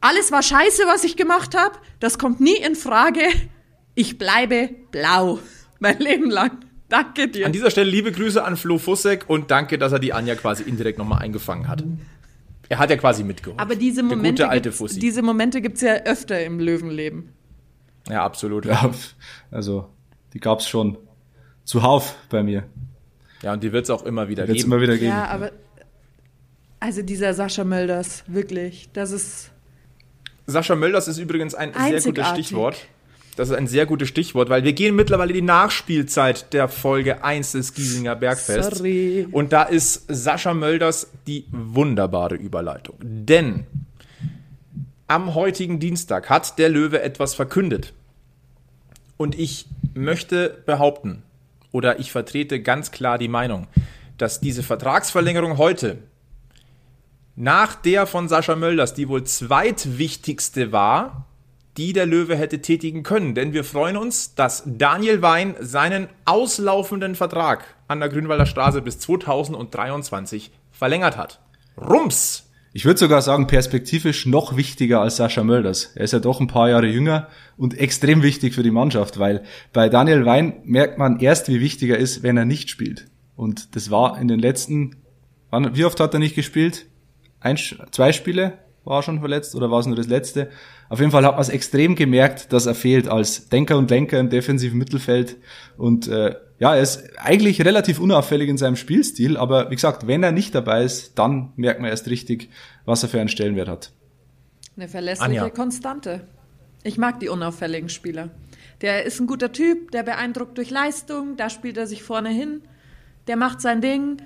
[0.00, 3.22] alles war scheiße, was ich gemacht habe, das kommt nie in Frage.
[3.94, 5.38] Ich bleibe blau.
[5.78, 6.64] Mein Leben lang.
[6.88, 7.46] Danke dir.
[7.46, 10.62] An dieser Stelle liebe Grüße an Flo Fussek und danke, dass er die Anja quasi
[10.62, 11.84] indirekt nochmal eingefangen hat.
[12.68, 13.60] Er hat ja quasi mitgeholfen.
[13.60, 17.30] Aber diese Momente, gibt's, diese Momente gibt's ja öfter im Löwenleben.
[18.08, 18.64] ja, absolut.
[18.64, 18.90] Ja,
[19.50, 19.88] also,
[20.32, 20.98] die gab's schon
[21.64, 22.64] zuhauf bei mir.
[23.42, 24.58] Ja, und die wird es auch immer wieder geben.
[24.58, 25.10] immer wieder geben.
[25.10, 25.52] Ja, aber
[26.80, 29.50] also dieser Sascha Mölders, wirklich, das ist
[30.46, 32.46] Sascha Mölders ist übrigens ein sehr gutes Einzigartig.
[32.46, 32.86] Stichwort.
[33.36, 37.24] Das ist ein sehr gutes Stichwort, weil wir gehen mittlerweile in die Nachspielzeit der Folge
[37.24, 38.78] 1 des Giesinger Bergfests.
[38.78, 39.26] Sorry.
[39.30, 42.96] Und da ist Sascha Mölders die wunderbare Überleitung.
[43.00, 43.66] Denn
[45.08, 47.92] am heutigen Dienstag hat der Löwe etwas verkündet.
[49.16, 51.22] Und ich möchte behaupten,
[51.72, 53.66] oder ich vertrete ganz klar die Meinung,
[54.16, 55.98] dass diese Vertragsverlängerung heute
[57.36, 61.26] nach der von Sascha Mölders, die wohl zweitwichtigste war,
[61.76, 63.34] die der Löwe hätte tätigen können.
[63.34, 68.98] Denn wir freuen uns, dass Daniel Wein seinen auslaufenden Vertrag an der Grünwalder Straße bis
[69.00, 71.40] 2023 verlängert hat.
[71.76, 72.44] Rums!
[72.76, 75.92] Ich würde sogar sagen, perspektivisch noch wichtiger als Sascha Mölders.
[75.94, 79.44] Er ist ja doch ein paar Jahre jünger und extrem wichtig für die Mannschaft, weil
[79.72, 83.06] bei Daniel Wein merkt man erst, wie wichtig er ist, wenn er nicht spielt.
[83.36, 84.96] Und das war in den letzten,
[85.52, 86.86] wie oft hat er nicht gespielt?
[87.38, 90.50] Ein, zwei Spiele war er schon verletzt oder war es nur das letzte?
[90.88, 94.18] Auf jeden Fall hat man es extrem gemerkt, dass er fehlt als Denker und Lenker
[94.18, 95.36] im defensiven Mittelfeld.
[95.76, 100.22] Und äh, ja, er ist eigentlich relativ unauffällig in seinem Spielstil, aber wie gesagt, wenn
[100.22, 102.50] er nicht dabei ist, dann merkt man erst richtig,
[102.84, 103.92] was er für einen Stellenwert hat.
[104.76, 105.50] eine verlässliche Anja.
[105.50, 106.26] Konstante.
[106.82, 108.28] Ich mag die unauffälligen Spieler.
[108.82, 112.60] Der ist ein guter Typ, der beeindruckt durch Leistung, da spielt er sich vorne hin,
[113.26, 114.18] der macht sein Ding.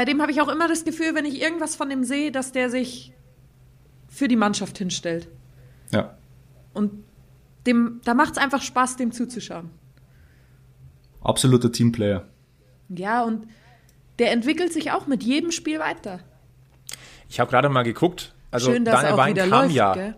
[0.00, 2.52] Bei dem habe ich auch immer das Gefühl, wenn ich irgendwas von dem sehe, dass
[2.52, 3.12] der sich
[4.08, 5.28] für die Mannschaft hinstellt.
[5.90, 6.16] Ja.
[6.72, 7.04] Und
[7.66, 9.68] dem, da macht es einfach Spaß, dem zuzuschauen.
[11.20, 12.24] Absoluter Teamplayer.
[12.88, 13.46] Ja, und
[14.18, 16.20] der entwickelt sich auch mit jedem Spiel weiter.
[17.28, 18.32] Ich habe gerade mal geguckt.
[18.50, 19.92] Also Schön, dass Daniel Wein kam läuft, ja.
[19.92, 20.14] gell?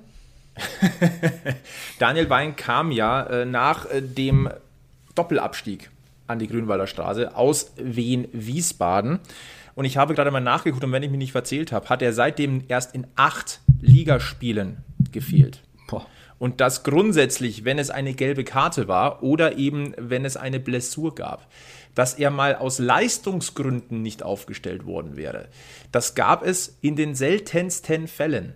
[1.98, 4.48] Daniel Wein kam ja äh, nach äh, dem
[5.16, 5.90] Doppelabstieg
[6.28, 9.18] an die Grünwalder Straße aus Wien-Wiesbaden.
[9.74, 12.12] Und ich habe gerade mal nachgeguckt und wenn ich mich nicht verzählt habe, hat er
[12.12, 14.78] seitdem erst in acht Ligaspielen
[15.10, 15.62] gefehlt.
[15.88, 16.06] Boah.
[16.38, 21.14] Und das grundsätzlich, wenn es eine gelbe Karte war oder eben wenn es eine Blessur
[21.14, 21.46] gab,
[21.94, 25.48] dass er mal aus Leistungsgründen nicht aufgestellt worden wäre.
[25.92, 28.54] Das gab es in den seltensten Fällen.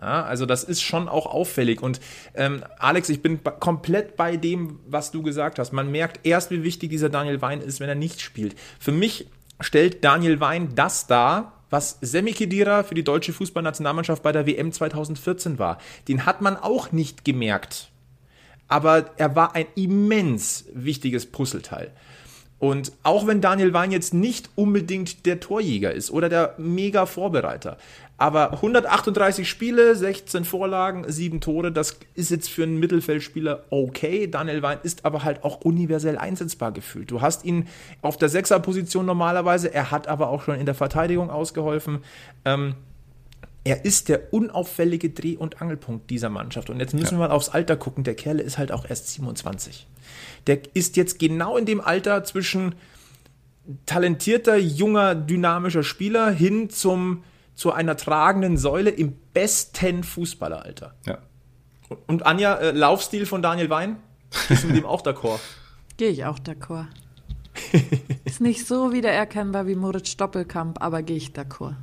[0.00, 1.80] Ja, also das ist schon auch auffällig.
[1.80, 2.00] Und
[2.34, 5.72] ähm, Alex, ich bin komplett bei dem, was du gesagt hast.
[5.72, 8.56] Man merkt erst, wie wichtig dieser Daniel Wein ist, wenn er nicht spielt.
[8.80, 9.28] Für mich
[9.62, 14.72] stellt Daniel Wein das dar, was Semi Khedira für die deutsche Fußballnationalmannschaft bei der WM
[14.72, 15.78] 2014 war.
[16.06, 17.90] Den hat man auch nicht gemerkt.
[18.68, 21.92] Aber er war ein immens wichtiges Puzzleteil.
[22.58, 27.76] Und auch wenn Daniel Wein jetzt nicht unbedingt der Torjäger ist oder der Mega-Vorbereiter,
[28.22, 34.28] aber 138 Spiele, 16 Vorlagen, 7 Tore, das ist jetzt für einen Mittelfeldspieler okay.
[34.28, 37.10] Daniel Wein ist aber halt auch universell einsetzbar gefühlt.
[37.10, 37.66] Du hast ihn
[38.00, 42.04] auf der Sechserposition normalerweise, er hat aber auch schon in der Verteidigung ausgeholfen.
[42.44, 42.76] Ähm,
[43.64, 46.70] er ist der unauffällige Dreh- und Angelpunkt dieser Mannschaft.
[46.70, 48.04] Und jetzt müssen wir mal aufs Alter gucken.
[48.04, 49.88] Der Kerle ist halt auch erst 27.
[50.46, 52.76] Der ist jetzt genau in dem Alter zwischen
[53.84, 57.24] talentierter, junger, dynamischer Spieler hin zum,
[57.54, 60.94] zu einer tragenden Säule im besten Fußballeralter.
[61.06, 61.18] Ja.
[62.06, 63.96] Und Anja, äh, Laufstil von Daniel Wein?
[64.48, 65.40] Bist du mit dem auch d'accord?
[65.96, 66.86] Gehe ich auch d'accord.
[68.24, 71.76] Ist nicht so wiedererkennbar wie Moritz Doppelkamp, aber gehe ich d'accord.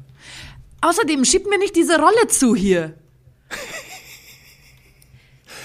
[0.82, 2.96] Außerdem schiebt mir nicht diese Rolle zu hier.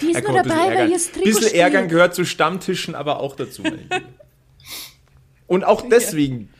[0.02, 2.94] Die ist Ja, nur komm, ein dabei, weil das Trikot bisschen ärgern gehört zu Stammtischen
[2.94, 3.62] aber auch dazu.
[5.46, 6.50] Und auch deswegen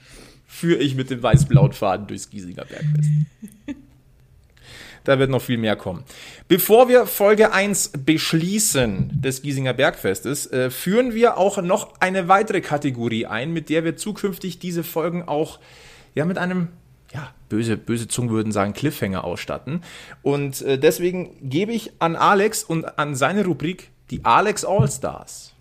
[0.54, 3.10] führe ich mit dem weiß-blauen Faden durchs Giesinger Bergfest.
[5.02, 6.02] Da wird noch viel mehr kommen.
[6.48, 12.62] Bevor wir Folge 1 beschließen des Giesinger Bergfestes, äh, führen wir auch noch eine weitere
[12.62, 15.60] Kategorie ein, mit der wir zukünftig diese Folgen auch
[16.14, 16.68] ja, mit einem
[17.12, 19.82] ja, böse, böse Zungen würden sagen, Cliffhanger ausstatten.
[20.22, 25.53] Und äh, deswegen gebe ich an Alex und an seine Rubrik die Alex All-Stars.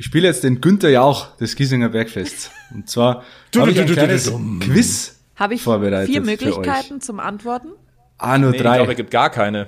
[0.00, 2.50] Ich spiele jetzt den Günther Jauch des Giesinger Bergfests.
[2.74, 3.22] Und zwar
[3.54, 7.68] habe ich ein kleines Quiz Habe ich vorbereitet vier Möglichkeiten zum Antworten?
[8.16, 8.76] Ah, nur Nee, ich drei.
[8.76, 9.66] glaube, er gibt gar keine.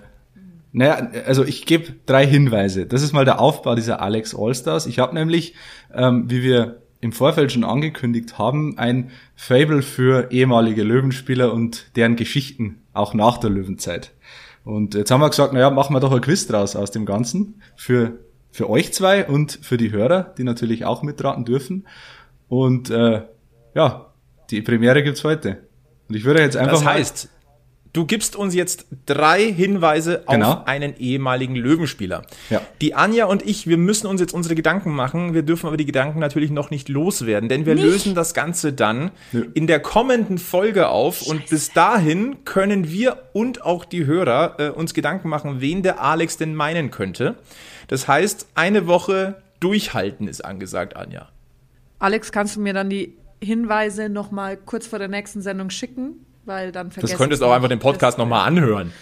[0.72, 2.86] Naja, also ich gebe drei Hinweise.
[2.86, 4.86] Das ist mal der Aufbau dieser Alex Allstars.
[4.86, 5.54] Ich habe nämlich,
[5.92, 12.16] ähm, wie wir im Vorfeld schon angekündigt haben, ein Fable für ehemalige Löwenspieler und deren
[12.16, 14.12] Geschichten, auch nach der Löwenzeit.
[14.64, 17.60] Und jetzt haben wir gesagt, naja, machen wir doch ein Quiz draus aus dem Ganzen
[17.76, 18.18] für,
[18.52, 21.88] für euch zwei und für die Hörer, die natürlich auch mitraten dürfen.
[22.48, 23.22] Und äh,
[23.74, 24.12] ja,
[24.50, 25.66] die Premiere gibt's heute.
[26.08, 27.30] Und ich würde jetzt einfach Das heißt,
[27.92, 30.52] du gibst uns jetzt drei Hinweise Genau.
[30.52, 32.22] auf einen ehemaligen Löwenspieler.
[32.50, 32.62] Ja.
[32.80, 35.34] Die Anja und ich, wir müssen uns jetzt unsere Gedanken machen.
[35.34, 37.84] Wir dürfen aber die Gedanken natürlich noch nicht loswerden, denn wir Nicht?
[37.84, 39.46] lösen das Ganze dann Nö.
[39.54, 41.22] in der kommenden Folge auf.
[41.22, 46.00] Und bis dahin können wir und auch die Hörer äh, uns Gedanken machen, wen der
[46.02, 47.34] Alex denn meinen könnte.
[47.88, 51.28] Das heißt, eine Woche durchhalten ist angesagt, Anja.
[51.98, 56.24] Alex, kannst du mir dann die Hinweise noch mal kurz vor der nächsten Sendung schicken?
[56.44, 58.92] Weil dann vergesse Das könntest ich's auch einfach den Podcast nochmal anhören.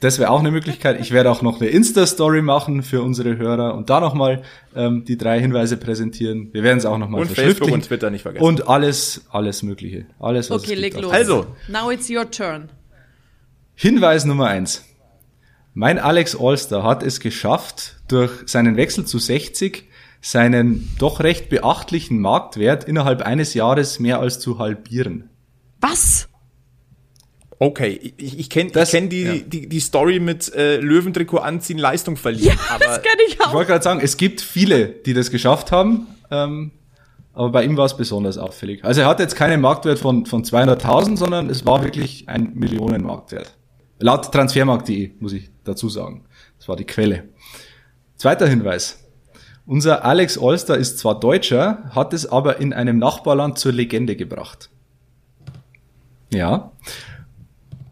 [0.00, 1.00] Das wäre auch eine Möglichkeit.
[1.00, 4.42] Ich werde auch noch eine Insta-Story machen für unsere Hörer und da nochmal
[4.76, 6.50] ähm, die drei Hinweise präsentieren.
[6.52, 7.56] Wir werden es auch nochmal Und verschriftlichen.
[7.56, 8.44] Facebook und Twitter nicht vergessen.
[8.44, 10.06] Und alles, alles Mögliche.
[10.20, 11.02] Alles, was Okay, es leg gibt.
[11.04, 11.12] los.
[11.12, 11.46] Also.
[11.66, 12.68] Now it's your turn.
[13.74, 14.84] Hinweis Nummer eins.
[15.74, 19.84] Mein Alex Allstar hat es geschafft, durch seinen Wechsel zu 60
[20.20, 25.30] seinen doch recht beachtlichen Marktwert innerhalb eines Jahres mehr als zu halbieren.
[25.80, 26.27] Was?
[27.60, 29.34] Okay, ich, ich kenne kenn die, ja.
[29.34, 32.56] die, die Story mit äh, Löwentrikot anziehen, Leistung verlieren.
[32.56, 33.52] Ja, aber das kenne ich Ich auch.
[33.52, 36.70] wollte gerade sagen, es gibt viele, die das geschafft haben, ähm,
[37.34, 38.84] aber bei ihm war es besonders auffällig.
[38.84, 43.52] Also er hatte jetzt keinen Marktwert von, von 200.000, sondern es war wirklich ein Millionenmarktwert.
[43.98, 46.24] Laut Transfermarkt.de, muss ich dazu sagen.
[46.58, 47.24] Das war die Quelle.
[48.16, 49.04] Zweiter Hinweis.
[49.66, 54.70] Unser Alex Allstar ist zwar Deutscher, hat es aber in einem Nachbarland zur Legende gebracht.
[56.32, 56.72] Ja.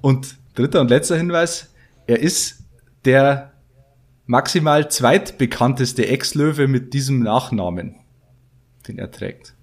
[0.06, 1.74] Und dritter und letzter Hinweis.
[2.06, 2.62] Er ist
[3.04, 3.50] der
[4.26, 7.96] maximal zweitbekannteste Ex-Löwe mit diesem Nachnamen,
[8.86, 9.54] den er trägt.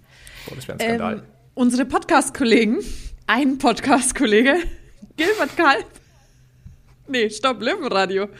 [0.48, 1.14] Boah, das wäre ein Skandal.
[1.18, 1.22] Ähm,
[1.54, 2.78] unsere Podcast-Kollegen,
[3.26, 4.54] ein Podcast-Kollege,
[5.16, 5.84] Gilbert Kalb.
[7.08, 8.28] Nee, stopp, Löwenradio.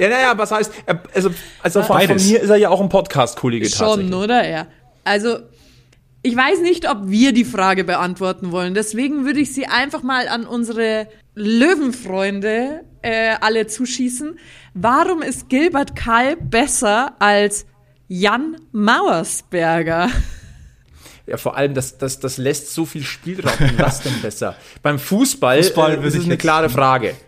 [0.00, 1.30] Ja, naja, was heißt, er- also,
[1.62, 4.14] also von, von mir ist er ja auch ein Podcast-Kollege Schon, tatsächlich.
[4.14, 4.48] oder?
[4.48, 4.66] Ja.
[5.04, 5.38] Also,
[6.22, 8.74] ich weiß nicht, ob wir die Frage beantworten wollen.
[8.74, 14.38] Deswegen würde ich sie einfach mal an unsere Löwenfreunde äh, alle zuschießen.
[14.74, 17.66] Warum ist Gilbert Kalb besser als
[18.08, 20.10] Jan Mauersberger?
[21.26, 23.52] Ja, vor allem, das, das, das lässt so viel Spielraum.
[23.78, 24.56] Was denn besser?
[24.82, 27.14] Beim Fußball, Fußball äh, würde ist es ich eine klare Frage.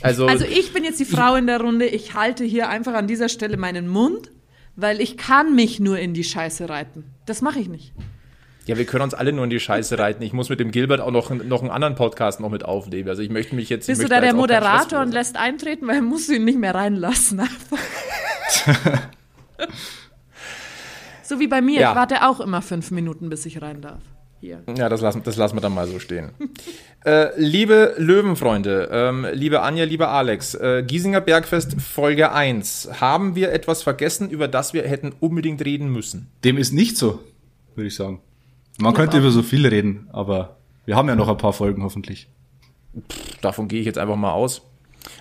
[0.00, 1.84] Also, Also ich bin jetzt die Frau in der Runde.
[1.84, 4.30] Ich halte hier einfach an dieser Stelle meinen Mund,
[4.76, 7.04] weil ich kann mich nur in die Scheiße reiten.
[7.26, 7.92] Das mache ich nicht.
[8.68, 10.22] Ja, wir können uns alle nur in die Scheiße reiten.
[10.22, 13.08] Ich muss mit dem Gilbert auch noch, noch einen anderen Podcast noch mit aufnehmen.
[13.08, 13.86] Also ich möchte mich jetzt.
[13.86, 17.42] Bist du da der Moderator und lässt eintreten, weil musst du ihn nicht mehr reinlassen.
[21.28, 21.78] So wie bei mir.
[21.78, 21.90] Ja.
[21.90, 24.00] Ich warte auch immer fünf Minuten, bis ich rein darf.
[24.40, 24.62] Hier.
[24.78, 26.30] Ja, das lassen, das lassen wir dann mal so stehen.
[27.04, 32.88] äh, liebe Löwenfreunde, ähm, liebe Anja, lieber Alex, äh, Giesinger Bergfest Folge 1.
[32.98, 36.30] Haben wir etwas vergessen, über das wir hätten unbedingt reden müssen?
[36.44, 37.20] Dem ist nicht so,
[37.74, 38.22] würde ich sagen.
[38.78, 40.56] Man könnte über so viel reden, aber
[40.86, 42.28] wir haben ja noch ein paar Folgen hoffentlich.
[43.40, 44.62] Davon gehe ich jetzt einfach mal aus.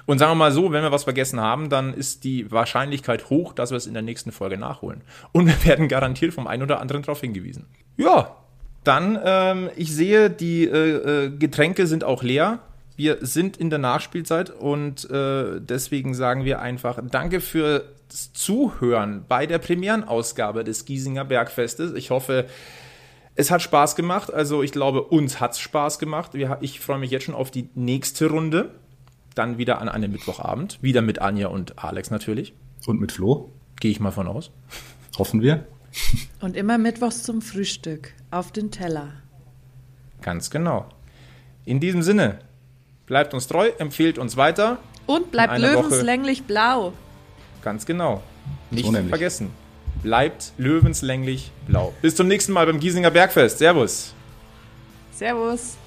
[0.06, 3.54] Und sagen wir mal so, wenn wir was vergessen haben, dann ist die Wahrscheinlichkeit hoch,
[3.54, 5.02] dass wir es in der nächsten Folge nachholen.
[5.32, 7.66] Und wir werden garantiert vom einen oder anderen darauf hingewiesen.
[7.98, 8.36] Ja,
[8.84, 12.60] dann, ähm, ich sehe, die äh, äh, Getränke sind auch leer.
[12.96, 17.84] Wir sind in der Nachspielzeit und äh, deswegen sagen wir einfach Danke fürs
[18.34, 21.94] Zuhören bei der Premierenausgabe des Giesinger Bergfestes.
[21.94, 22.46] Ich hoffe,
[23.38, 24.34] es hat Spaß gemacht.
[24.34, 26.34] Also ich glaube, uns hat es Spaß gemacht.
[26.34, 28.74] Wir, ich freue mich jetzt schon auf die nächste Runde.
[29.36, 30.80] Dann wieder an einem Mittwochabend.
[30.82, 32.54] Wieder mit Anja und Alex natürlich.
[32.88, 33.52] Und mit Flo?
[33.80, 34.52] Gehe ich mal von aus.
[35.20, 35.66] Hoffen wir.
[36.42, 39.14] Und immer mittwochs zum Frühstück auf den Teller.
[40.22, 40.88] Ganz genau.
[41.66, 42.40] In diesem Sinne,
[43.06, 44.80] bleibt uns treu, empfehlt uns weiter.
[45.06, 46.48] Und bleibt löwenslänglich Woche.
[46.48, 46.94] blau.
[47.64, 48.22] Ganz genau.
[48.70, 49.52] Nicht so vergessen.
[50.04, 51.94] Bleibt löwenslänglich blau.
[52.02, 53.58] Bis zum nächsten Mal beim Giesinger Bergfest.
[53.58, 54.14] Servus.
[55.12, 55.78] Servus.